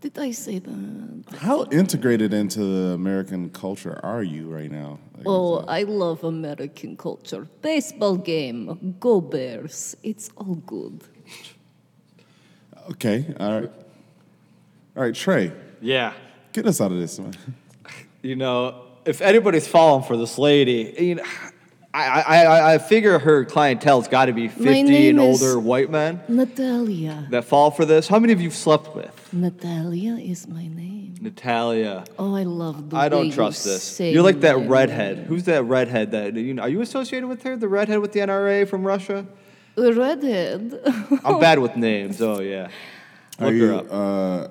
Did 0.00 0.18
I 0.18 0.32
say 0.32 0.58
that? 0.58 1.24
how 1.38 1.66
integrated 1.70 2.34
into 2.34 2.60
the 2.60 2.94
American 2.94 3.48
culture 3.50 4.00
are 4.02 4.24
you 4.24 4.48
right 4.52 4.70
now? 4.72 4.98
Like, 5.16 5.26
Oh, 5.26 5.64
I 5.68 5.84
love 5.84 6.24
American 6.24 6.96
culture. 6.96 7.46
Baseball 7.62 8.16
game, 8.16 8.96
go 8.98 9.20
Bears. 9.20 9.96
It's 10.02 10.30
all 10.36 10.56
good. 10.66 11.00
okay, 12.90 13.24
all 13.38 13.60
right. 13.60 13.70
All 14.96 15.02
right, 15.04 15.14
Trey, 15.14 15.52
Yeah. 15.80 16.12
get 16.52 16.66
us 16.66 16.80
out 16.80 16.90
of 16.90 16.98
this, 16.98 17.20
man. 17.20 17.34
You 18.22 18.34
know, 18.34 18.85
if 19.06 19.20
anybody's 19.22 19.66
falling 19.68 20.04
for 20.04 20.16
this 20.16 20.38
lady, 20.38 20.94
you 20.98 21.14
know, 21.16 21.22
I, 21.94 22.04
I, 22.20 22.42
I, 22.44 22.74
I 22.74 22.78
figure 22.78 23.18
her 23.18 23.44
clientele's 23.46 24.08
got 24.08 24.26
to 24.26 24.32
be 24.32 24.48
50 24.48 24.82
name 24.82 25.18
and 25.18 25.28
is- 25.30 25.42
older 25.42 25.58
white 25.58 25.90
men 25.90 26.20
Natalia. 26.28 27.26
that 27.30 27.44
fall 27.44 27.70
for 27.70 27.84
this. 27.86 28.06
How 28.08 28.18
many 28.18 28.32
of 28.34 28.40
you 28.40 28.48
have 28.48 28.56
slept 28.56 28.94
with? 28.94 29.32
Natalia 29.32 30.16
is 30.16 30.46
my 30.46 30.66
name. 30.68 31.14
Natalia. 31.20 32.04
Oh, 32.18 32.34
I 32.36 32.42
love 32.42 32.90
the 32.90 32.96
I 32.96 33.04
way 33.04 33.08
don't 33.08 33.26
you 33.26 33.32
trust 33.32 33.64
this. 33.64 33.82
say 33.82 34.12
You're 34.12 34.22
like 34.22 34.40
that 34.40 34.68
redhead. 34.68 35.16
name. 35.18 35.26
Who's 35.26 35.44
that 35.44 35.62
redhead 35.64 36.10
that 36.10 36.34
you 36.34 36.52
know? 36.52 36.62
Are 36.62 36.68
you 36.68 36.82
associated 36.82 37.26
with 37.28 37.42
her? 37.44 37.56
The 37.56 37.68
redhead 37.68 38.00
with 38.00 38.12
the 38.12 38.20
NRA 38.20 38.68
from 38.68 38.86
Russia? 38.86 39.26
A 39.78 39.92
redhead. 39.92 40.78
I'm 41.24 41.40
bad 41.40 41.58
with 41.58 41.76
names. 41.76 42.20
Oh 42.20 42.40
yeah. 42.40 42.68
Are 43.38 43.46
Look 43.46 43.54
you 43.54 43.66
her 43.68 43.74
up. 43.74 43.86
uh, 43.90 44.48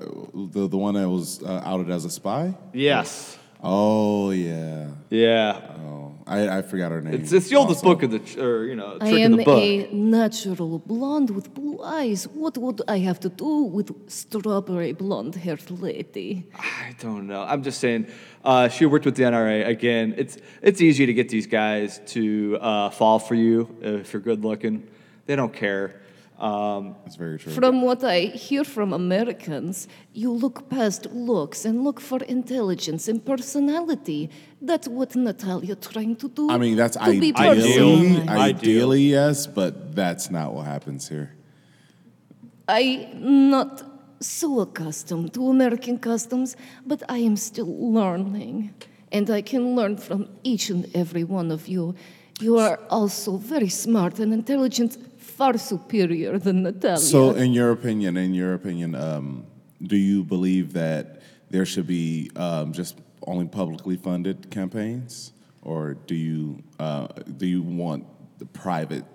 the 0.53 0.67
the 0.67 0.77
one 0.77 0.95
that 0.95 1.07
was 1.07 1.41
uh, 1.43 1.61
outed 1.63 1.91
as 1.91 2.05
a 2.05 2.09
spy? 2.09 2.55
Yes. 2.73 3.37
Oh 3.67 4.29
yeah. 4.29 4.89
Yeah. 5.09 5.59
Oh, 5.79 6.13
I, 6.27 6.57
I 6.57 6.61
forgot 6.61 6.91
her 6.91 7.01
name. 7.01 7.15
It's 7.15 7.31
it's 7.31 7.49
the 7.49 7.55
oldest 7.55 7.83
also. 7.83 7.89
book 7.89 8.03
of 8.03 8.11
the 8.11 8.19
ch- 8.19 8.37
or 8.37 8.65
you 8.67 8.75
know 8.75 8.97
I 9.01 9.09
trick 9.09 9.21
am 9.21 9.31
the 9.37 9.43
book. 9.43 9.59
a 9.59 9.89
natural 9.91 10.77
blonde 10.77 11.31
with 11.31 11.51
blue 11.53 11.81
eyes. 11.81 12.27
What 12.27 12.59
would 12.59 12.81
I 12.87 12.99
have 12.99 13.19
to 13.21 13.29
do 13.29 13.63
with 13.63 13.89
strawberry 14.07 14.93
blonde 14.93 15.33
haired 15.35 15.71
lady? 15.71 16.45
I 16.59 16.95
don't 16.99 17.25
know. 17.25 17.41
I'm 17.41 17.63
just 17.63 17.79
saying. 17.79 18.05
Uh, 18.43 18.67
she 18.67 18.85
worked 18.85 19.05
with 19.05 19.15
the 19.15 19.23
NRA 19.23 19.67
again. 19.67 20.13
It's 20.15 20.37
it's 20.61 20.79
easy 20.79 21.07
to 21.07 21.13
get 21.13 21.29
these 21.29 21.47
guys 21.47 21.99
to 22.13 22.59
uh, 22.61 22.89
fall 22.91 23.17
for 23.17 23.33
you 23.33 23.75
if 23.81 24.13
you're 24.13 24.21
good 24.21 24.45
looking. 24.45 24.87
They 25.25 25.35
don't 25.35 25.53
care. 25.53 26.01
Um, 26.39 26.95
That's 27.03 27.15
very 27.15 27.39
true. 27.39 27.53
From 27.53 27.81
what 27.81 28.03
I 28.03 28.19
hear 28.25 28.65
from 28.65 28.91
Americans, 28.91 29.87
you 30.13 30.31
look 30.31 30.69
past 30.69 31.05
looks 31.11 31.63
and 31.63 31.83
look 31.83 32.01
for 32.01 32.21
intelligence 32.23 33.07
and 33.07 33.23
personality. 33.23 34.29
That's 34.61 34.87
what 34.87 35.15
Natalia 35.15 35.77
is 35.79 35.87
trying 35.87 36.17
to 36.17 36.27
do. 36.27 36.49
I 36.49 36.57
mean, 36.57 36.75
that's 36.75 36.97
to 36.97 37.03
ideally, 37.03 38.27
ideally, 38.27 39.03
yes, 39.03 39.47
but 39.47 39.95
that's 39.95 40.29
not 40.29 40.53
what 40.53 40.65
happens 40.65 41.07
here. 41.07 41.33
I'm 42.67 43.49
not 43.49 43.83
so 44.19 44.59
accustomed 44.59 45.33
to 45.35 45.49
American 45.49 45.99
customs, 45.99 46.57
but 46.85 47.01
I 47.07 47.19
am 47.19 47.37
still 47.37 47.93
learning. 47.93 48.73
And 49.11 49.29
I 49.29 49.41
can 49.41 49.75
learn 49.75 49.95
from 49.97 50.27
each 50.43 50.69
and 50.69 50.89
every 50.93 51.23
one 51.23 51.51
of 51.51 51.67
you. 51.69 51.95
You 52.41 52.57
are 52.57 52.79
also 52.89 53.37
very 53.37 53.69
smart 53.69 54.19
and 54.19 54.33
intelligent, 54.33 54.97
far 55.37 55.57
superior 55.57 56.37
than 56.39 56.63
Natalia. 56.63 56.97
So, 56.97 57.31
in 57.31 57.53
your 57.53 57.71
opinion, 57.71 58.17
in 58.17 58.33
your 58.33 58.53
opinion, 58.53 58.95
um, 58.95 59.45
do 59.81 59.97
you 59.97 60.23
believe 60.23 60.73
that 60.73 61.21
there 61.49 61.65
should 61.65 61.87
be 61.87 62.31
um, 62.35 62.73
just 62.73 62.97
only 63.27 63.45
publicly 63.47 63.97
funded 63.97 64.49
campaigns, 64.49 65.33
or 65.61 65.95
do 66.07 66.15
you 66.15 66.63
uh, 66.79 67.07
do 67.37 67.45
you 67.45 67.61
want 67.61 68.05
the 68.39 68.45
private 68.45 69.05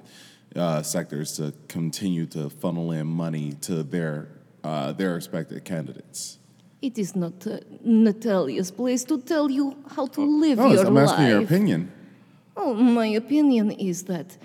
uh, 0.57 0.83
sectors 0.83 1.37
to 1.37 1.53
continue 1.69 2.27
to 2.27 2.51
funnel 2.51 2.93
in 2.93 3.07
money 3.07 3.53
to 3.63 3.83
their 3.83 4.29
uh, 4.65 4.93
their 4.93 5.17
expected 5.17 5.65
candidates? 5.65 6.37
it 6.83 6.97
is 6.97 7.15
not 7.15 7.47
uh, 7.47 7.59
Natalia's 7.85 8.71
place 8.71 9.05
to 9.05 9.19
tell 9.21 9.51
you 9.51 9.77
how 9.95 10.07
to 10.07 10.23
live 10.23 10.57
No, 10.57 10.73
your 10.73 10.87
I'm 10.87 10.95
life. 10.95 11.11
asking 11.11 11.27
your 11.29 11.43
opinion. 11.43 11.93
Oh, 12.57 12.73
my 12.73 13.05
opinion 13.23 13.71
is 13.73 14.05
that 14.05 14.39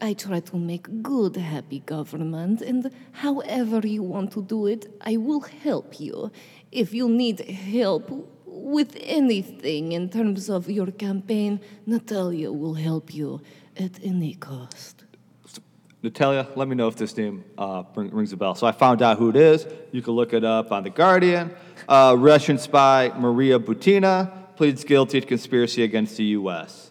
I 0.00 0.12
try 0.12 0.40
to 0.40 0.56
make 0.56 1.02
good, 1.02 1.36
happy 1.36 1.80
government, 1.80 2.62
and 2.62 2.90
however 3.12 3.86
you 3.86 4.02
want 4.02 4.32
to 4.32 4.42
do 4.42 4.66
it, 4.66 4.86
I 5.00 5.16
will 5.16 5.40
help 5.40 5.98
you. 5.98 6.30
If 6.70 6.94
you 6.94 7.08
need 7.08 7.40
help 7.40 8.10
with 8.46 8.96
anything 9.00 9.92
in 9.92 10.08
terms 10.08 10.48
of 10.48 10.70
your 10.70 10.90
campaign, 10.92 11.60
Natalia 11.86 12.52
will 12.52 12.74
help 12.74 13.12
you 13.12 13.40
at 13.76 13.98
any 14.04 14.34
cost. 14.34 15.04
Natalia, 16.00 16.46
let 16.54 16.68
me 16.68 16.76
know 16.76 16.86
if 16.86 16.94
this 16.94 17.16
name 17.16 17.44
uh, 17.56 17.82
ring, 17.96 18.10
rings 18.14 18.32
a 18.32 18.36
bell. 18.36 18.54
So 18.54 18.68
I 18.68 18.72
found 18.72 19.02
out 19.02 19.18
who 19.18 19.30
it 19.30 19.36
is. 19.36 19.66
You 19.90 20.00
can 20.00 20.12
look 20.12 20.32
it 20.32 20.44
up 20.44 20.70
on 20.70 20.84
The 20.84 20.90
Guardian. 20.90 21.52
Uh, 21.88 22.14
Russian 22.16 22.58
spy 22.58 23.12
Maria 23.16 23.58
Butina 23.58 24.54
pleads 24.54 24.84
guilty 24.84 25.20
to 25.20 25.26
conspiracy 25.26 25.82
against 25.82 26.16
the 26.16 26.24
U.S. 26.24 26.87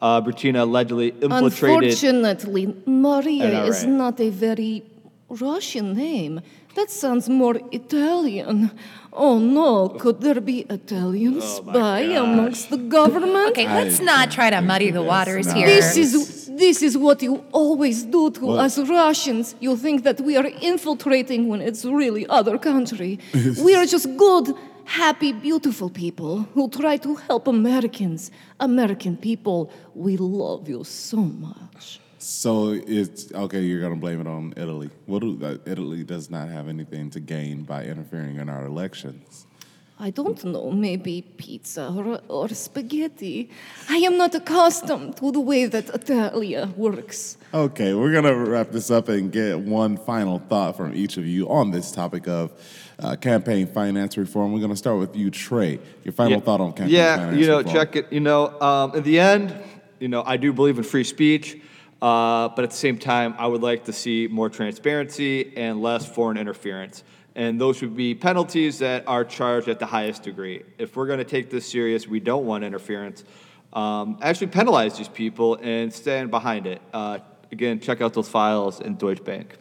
Uh, 0.00 0.20
Butina 0.22 0.60
allegedly 0.62 1.08
infiltrated. 1.20 1.82
Unfortunately, 1.82 2.74
Maria 2.86 3.64
is 3.64 3.84
not 3.84 4.18
a 4.20 4.30
very 4.30 4.82
Russian 5.28 5.94
name. 5.94 6.40
That 6.74 6.90
sounds 6.90 7.28
more 7.28 7.60
Italian. 7.72 8.70
Oh 9.12 9.38
no, 9.38 9.88
could 9.88 10.20
there 10.20 10.40
be 10.40 10.60
Italian 10.70 11.40
spy 11.40 12.00
amongst 12.00 12.70
the 12.70 12.76
government? 12.76 13.50
Okay, 13.50 13.66
let's 13.66 14.00
not 14.00 14.30
try 14.30 14.50
to 14.50 14.60
muddy 14.60 14.90
the 14.92 15.02
waters 15.02 15.48
not- 15.48 15.56
here. 15.56 15.66
This 15.66 15.96
is 15.96 16.46
this 16.46 16.82
is 16.82 16.96
what 16.96 17.22
you 17.22 17.44
always 17.52 18.04
do 18.04 18.30
to 18.30 18.46
What? 18.46 18.60
us 18.60 18.78
Russians. 18.78 19.56
You 19.60 19.76
think 19.76 20.04
that 20.04 20.20
we 20.20 20.36
are 20.36 20.46
infiltrating 20.46 21.48
when 21.48 21.60
it's 21.60 21.84
really 21.84 22.24
other 22.28 22.56
country. 22.56 23.18
we 23.64 23.74
are 23.74 23.86
just 23.86 24.06
good, 24.16 24.54
happy, 24.90 25.32
beautiful 25.32 25.88
people 25.88 26.40
who 26.52 26.68
try 26.68 26.96
to 26.96 27.14
help 27.14 27.46
Americans. 27.46 28.32
American 28.58 29.16
people, 29.16 29.70
we 29.94 30.16
love 30.16 30.68
you 30.68 30.82
so 30.82 31.18
much. 31.18 32.00
So 32.18 32.72
it's 32.72 33.32
okay. 33.32 33.60
You're 33.60 33.80
gonna 33.80 33.96
blame 33.96 34.20
it 34.20 34.26
on 34.26 34.52
Italy. 34.56 34.90
What 35.06 35.20
do 35.20 35.38
uh, 35.42 35.58
Italy 35.64 36.02
does 36.02 36.28
not 36.28 36.48
have 36.48 36.66
anything 36.68 37.08
to 37.10 37.20
gain 37.20 37.62
by 37.62 37.84
interfering 37.84 38.36
in 38.36 38.48
our 38.50 38.66
elections? 38.66 39.46
I 40.02 40.08
don't 40.08 40.42
know, 40.44 40.70
maybe 40.70 41.20
pizza 41.36 41.92
or, 41.94 42.20
or 42.28 42.48
spaghetti. 42.48 43.50
I 43.86 43.98
am 43.98 44.16
not 44.16 44.34
accustomed 44.34 45.18
to 45.18 45.30
the 45.30 45.40
way 45.40 45.66
that 45.66 45.90
Italia 45.90 46.72
works. 46.74 47.36
Okay, 47.52 47.92
we're 47.92 48.12
gonna 48.12 48.34
wrap 48.34 48.70
this 48.70 48.90
up 48.90 49.08
and 49.10 49.30
get 49.30 49.58
one 49.60 49.98
final 49.98 50.38
thought 50.38 50.78
from 50.78 50.94
each 50.94 51.18
of 51.18 51.26
you 51.26 51.50
on 51.50 51.70
this 51.70 51.92
topic 51.92 52.26
of 52.28 52.50
uh, 53.00 53.16
campaign 53.16 53.66
finance 53.66 54.16
reform. 54.16 54.52
We're 54.52 54.60
gonna 54.60 54.76
start 54.76 54.98
with 54.98 55.16
you, 55.16 55.30
Trey. 55.30 55.78
Your 56.04 56.12
final 56.12 56.34
Yeah. 56.34 56.40
thought 56.40 56.60
on 56.60 56.72
campaign 56.72 56.94
yeah, 56.94 57.16
finance 57.16 57.38
you 57.40 57.46
know, 57.46 57.58
reform. 57.58 57.74
check 57.74 57.96
it. 57.96 58.12
You 58.12 58.20
know, 58.20 58.60
um, 58.60 58.94
in 58.94 59.02
the 59.02 59.18
end, 59.18 59.54
you 59.98 60.08
know, 60.08 60.22
I 60.24 60.36
do 60.36 60.52
believe 60.52 60.78
in 60.78 60.84
free 60.84 61.04
speech, 61.04 61.56
uh, 62.00 62.48
but 62.48 62.62
at 62.64 62.70
the 62.70 62.76
same 62.76 62.98
time, 62.98 63.34
I 63.38 63.46
would 63.46 63.62
like 63.62 63.84
to 63.84 63.92
see 63.92 64.28
more 64.30 64.48
transparency 64.48 65.56
and 65.56 65.82
less 65.82 66.06
foreign 66.06 66.36
interference. 66.36 67.04
And 67.36 67.60
those 67.60 67.80
would 67.80 67.96
be 67.96 68.14
penalties 68.14 68.80
that 68.80 69.04
are 69.06 69.24
charged 69.24 69.68
at 69.68 69.78
the 69.78 69.86
highest 69.86 70.24
degree. 70.24 70.62
If 70.78 70.96
we're 70.96 71.06
going 71.06 71.20
to 71.20 71.24
take 71.24 71.48
this 71.48 71.66
serious, 71.70 72.08
we 72.08 72.18
don't 72.18 72.44
want 72.44 72.64
interference. 72.64 73.24
Um, 73.72 74.18
actually, 74.20 74.48
penalize 74.48 74.98
these 74.98 75.08
people 75.08 75.56
and 75.62 75.92
stand 75.92 76.30
behind 76.32 76.66
it. 76.66 76.82
Uh, 76.92 77.18
again, 77.52 77.78
check 77.78 78.00
out 78.00 78.14
those 78.14 78.28
files 78.28 78.80
in 78.80 78.96
Deutsche 78.96 79.22
Bank. 79.22 79.56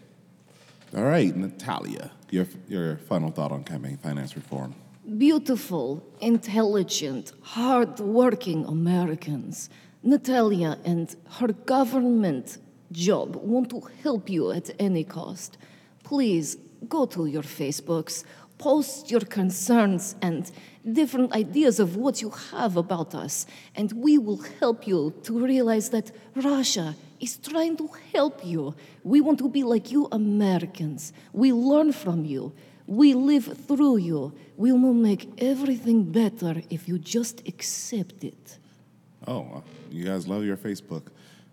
All 0.96 1.04
right, 1.04 1.36
Natalia, 1.36 2.10
your 2.32 2.48
your 2.68 2.98
final 2.98 3.30
thought 3.30 3.52
on 3.52 3.64
campaign 3.64 3.98
finance 3.98 4.36
reform. 4.36 4.74
Beautiful, 5.18 6.04
intelligent, 6.20 7.32
hard-working 7.42 8.66
Americans. 8.66 9.70
Natalia 10.02 10.80
and 10.84 11.16
her 11.38 11.50
government 11.50 12.58
job 12.92 13.36
want 13.36 13.70
to 13.70 13.82
help 14.02 14.30
you 14.30 14.52
at 14.52 14.72
any 14.80 15.04
cost. 15.04 15.58
Please 16.04 16.58
go 16.88 17.06
to 17.06 17.28
your 17.28 17.44
Facebooks, 17.44 18.24
post 18.58 19.12
your 19.12 19.22
concerns 19.22 20.16
and 20.24 20.52
different 20.94 21.34
ideas 21.34 21.80
of 21.80 21.96
what 21.96 22.22
you 22.22 22.32
have 22.52 22.78
about 22.78 23.16
us, 23.16 23.46
and 23.76 23.92
we 23.94 24.18
will 24.18 24.42
help 24.60 24.88
you 24.88 25.14
to 25.24 25.40
realize 25.40 25.90
that 25.90 26.12
Russia 26.36 26.96
is 27.20 27.38
trying 27.38 27.78
to 27.78 27.90
help 28.14 28.46
you. 28.46 28.76
We 29.04 29.22
want 29.22 29.40
to 29.40 29.50
be 29.50 29.64
like 29.64 29.92
you 29.92 30.08
Americans. 30.12 31.14
We 31.34 31.54
learn 31.54 31.92
from 31.92 32.26
you. 32.26 32.54
We 32.88 33.14
live 33.14 33.46
through 33.68 33.98
you. 33.98 34.34
We 34.58 34.72
will 34.72 34.94
make 34.94 35.30
everything 35.38 36.12
better 36.12 36.62
if 36.70 36.88
you 36.88 36.98
just 36.98 37.48
accept 37.48 38.24
it. 38.24 38.58
Oh, 39.28 39.64
you 39.92 40.06
guys 40.06 40.28
love 40.28 40.44
your 40.44 40.58
Facebook. 40.58 41.04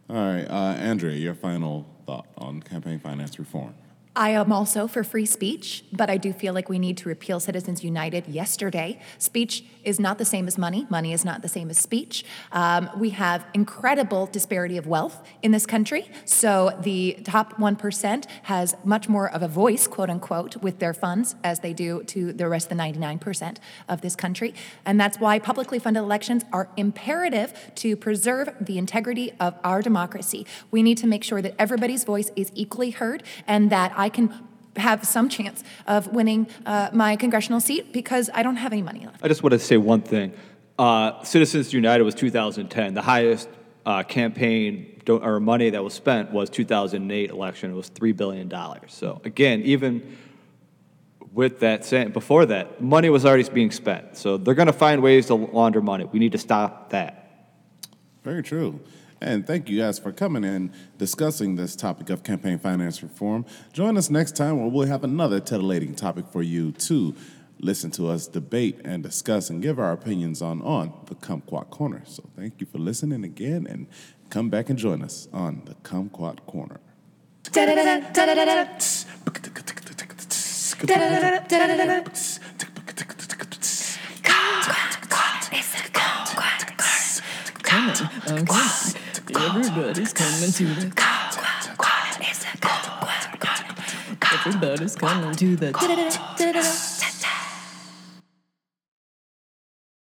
All 0.09 0.17
right, 0.17 0.45
uh, 0.45 0.77
Andrea, 0.79 1.17
your 1.17 1.35
final 1.35 1.85
thought 2.07 2.27
on 2.39 2.63
campaign 2.63 2.99
finance 3.01 3.39
reform. 3.39 3.75
I 4.17 4.31
am 4.31 4.51
also 4.51 4.89
for 4.89 5.05
free 5.05 5.27
speech, 5.27 5.85
but 5.93 6.09
I 6.09 6.17
do 6.17 6.33
feel 6.33 6.55
like 6.55 6.71
we 6.71 6.79
need 6.79 6.97
to 6.99 7.09
repeal 7.09 7.39
Citizens 7.39 7.85
United 7.85 8.27
yesterday. 8.27 8.99
Speech 9.19 9.63
is 9.85 10.01
not 10.01 10.17
the 10.17 10.25
same 10.25 10.49
as 10.49 10.57
money, 10.57 10.87
money 10.89 11.13
is 11.13 11.23
not 11.23 11.43
the 11.43 11.49
same 11.49 11.69
as 11.69 11.79
speech. 11.79 12.25
Um, 12.51 12.89
we 12.97 13.11
have 13.11 13.45
incredible 13.53 14.25
disparity 14.25 14.79
of 14.79 14.87
wealth 14.87 15.23
in 15.43 15.53
this 15.53 15.67
country, 15.67 16.11
so 16.25 16.77
the 16.81 17.19
top 17.25 17.59
1% 17.59 18.25
has 18.45 18.75
much 18.85 19.07
more 19.07 19.31
of 19.31 19.43
a 19.43 19.49
voice, 19.49 19.87
quote 19.87 20.09
unquote, 20.09 20.57
with 20.57 20.79
their 20.79 20.95
funds 20.95 21.37
as 21.45 21.61
they 21.61 21.75
do 21.75 22.03
to 22.05 22.33
the 22.33 22.49
rest 22.49 22.73
of 22.73 22.79
the 22.79 22.83
99% 22.83 23.59
of 23.87 24.01
this 24.01 24.17
country. 24.17 24.55
And 24.87 24.99
that's 24.99 25.21
why 25.21 25.39
publicly 25.39 25.79
funded 25.79 26.03
elections 26.03 26.43
are 26.55 26.71
imperative 26.79 27.53
to 27.77 27.97
preserve 27.97 28.49
the 28.59 28.79
integrity 28.79 29.33
of 29.39 29.57
our 29.63 29.83
democracy. 29.83 30.47
We 30.71 30.83
need 30.83 30.97
to 30.99 31.07
make 31.07 31.23
sure 31.23 31.43
that 31.43 31.55
everybody's 31.59 32.05
voice 32.05 32.31
is 32.35 32.51
equally 32.55 32.91
heard 32.91 33.23
and 33.47 33.69
that 33.69 33.93
I 33.95 34.06
can 34.09 34.33
have 34.77 35.05
some 35.07 35.29
chance 35.29 35.65
of 35.87 36.09
winning 36.09 36.47
uh, 36.67 36.91
my 36.93 37.17
congressional 37.17 37.61
seat 37.61 37.93
because 37.93 38.29
I 38.35 38.43
don't 38.43 38.57
have 38.57 38.73
any 38.73 38.83
money 38.83 39.07
left. 39.07 39.25
I 39.25 39.29
just 39.29 39.43
want 39.43 39.53
to 39.53 39.59
say 39.59 39.77
one 39.77 40.03
thing. 40.03 40.33
Uh, 40.79 41.23
Citizens 41.23 41.73
United 41.73 42.05
was 42.05 42.15
2010. 42.15 42.95
The 42.95 43.03
highest 43.03 43.49
uh, 43.87 44.03
campaign 44.03 45.01
do- 45.05 45.19
or 45.19 45.41
money 45.41 45.71
that 45.71 45.83
was 45.83 45.95
spent 45.95 46.31
was 46.33 46.51
2008 46.51 47.31
election. 47.31 47.71
It 47.71 47.75
was 47.75 47.89
three 47.89 48.13
billion 48.13 48.49
dollars. 48.49 48.93
So 48.93 49.21
again, 49.25 49.63
even 49.63 50.17
with 51.33 51.61
that 51.61 51.85
saying, 51.85 52.11
before 52.11 52.47
that, 52.47 52.83
money 52.83 53.11
was 53.11 53.25
already 53.25 53.49
being 53.51 53.71
spent. 53.71 54.17
So 54.17 54.37
they're 54.37 54.55
going 54.55 54.67
to 54.67 54.73
find 54.73 55.03
ways 55.03 55.27
to 55.27 55.35
launder 55.35 55.81
money. 55.81 56.05
We 56.05 56.19
need 56.19 56.33
to 56.33 56.39
stop 56.39 56.91
that. 56.91 57.23
Very 58.25 58.43
true. 58.43 58.81
And 59.21 59.47
thank 59.47 59.69
you 59.69 59.81
guys 59.81 59.99
for 59.99 60.13
coming 60.13 60.45
and 60.45 60.71
discussing 60.99 61.57
this 61.57 61.75
topic 61.75 62.11
of 62.11 62.23
campaign 62.23 62.59
finance 62.59 63.03
reform. 63.03 63.47
Join 63.73 63.97
us 63.97 64.11
next 64.11 64.37
time 64.37 64.61
where 64.61 64.69
we'll 64.69 64.87
have 64.87 65.05
another 65.05 65.41
titillating 65.41 65.95
topic 65.95 66.27
for 66.31 66.43
you 66.43 66.73
to 66.73 67.15
listen 67.59 67.91
to 67.91 68.09
us 68.09 68.27
debate 68.27 68.81
and 68.85 69.03
discuss 69.03 69.49
and 69.49 69.63
give 69.63 69.79
our 69.79 69.93
opinions 69.93 70.43
on 70.43 70.61
on 70.63 70.93
the 71.07 71.15
Kumquat 71.15 71.71
Corner. 71.71 72.03
So 72.05 72.29
thank 72.37 72.61
you 72.61 72.67
for 72.67 72.79
listening 72.79 73.25
again 73.25 73.67
and 73.67 73.87
come 74.29 74.51
back 74.51 74.69
and 74.69 74.79
join 74.79 75.03
us 75.03 75.29
on 75.33 75.63
the 75.65 75.75
Kumquat 75.77 76.45
Corner. 76.47 76.81
Everybody's 89.35 90.13
coming 90.13 90.53
to 90.53 90.65
the. 90.67 90.93
Everybody's 94.47 94.95
coming 94.95 95.35
to 95.35 95.57
the. 95.57 96.96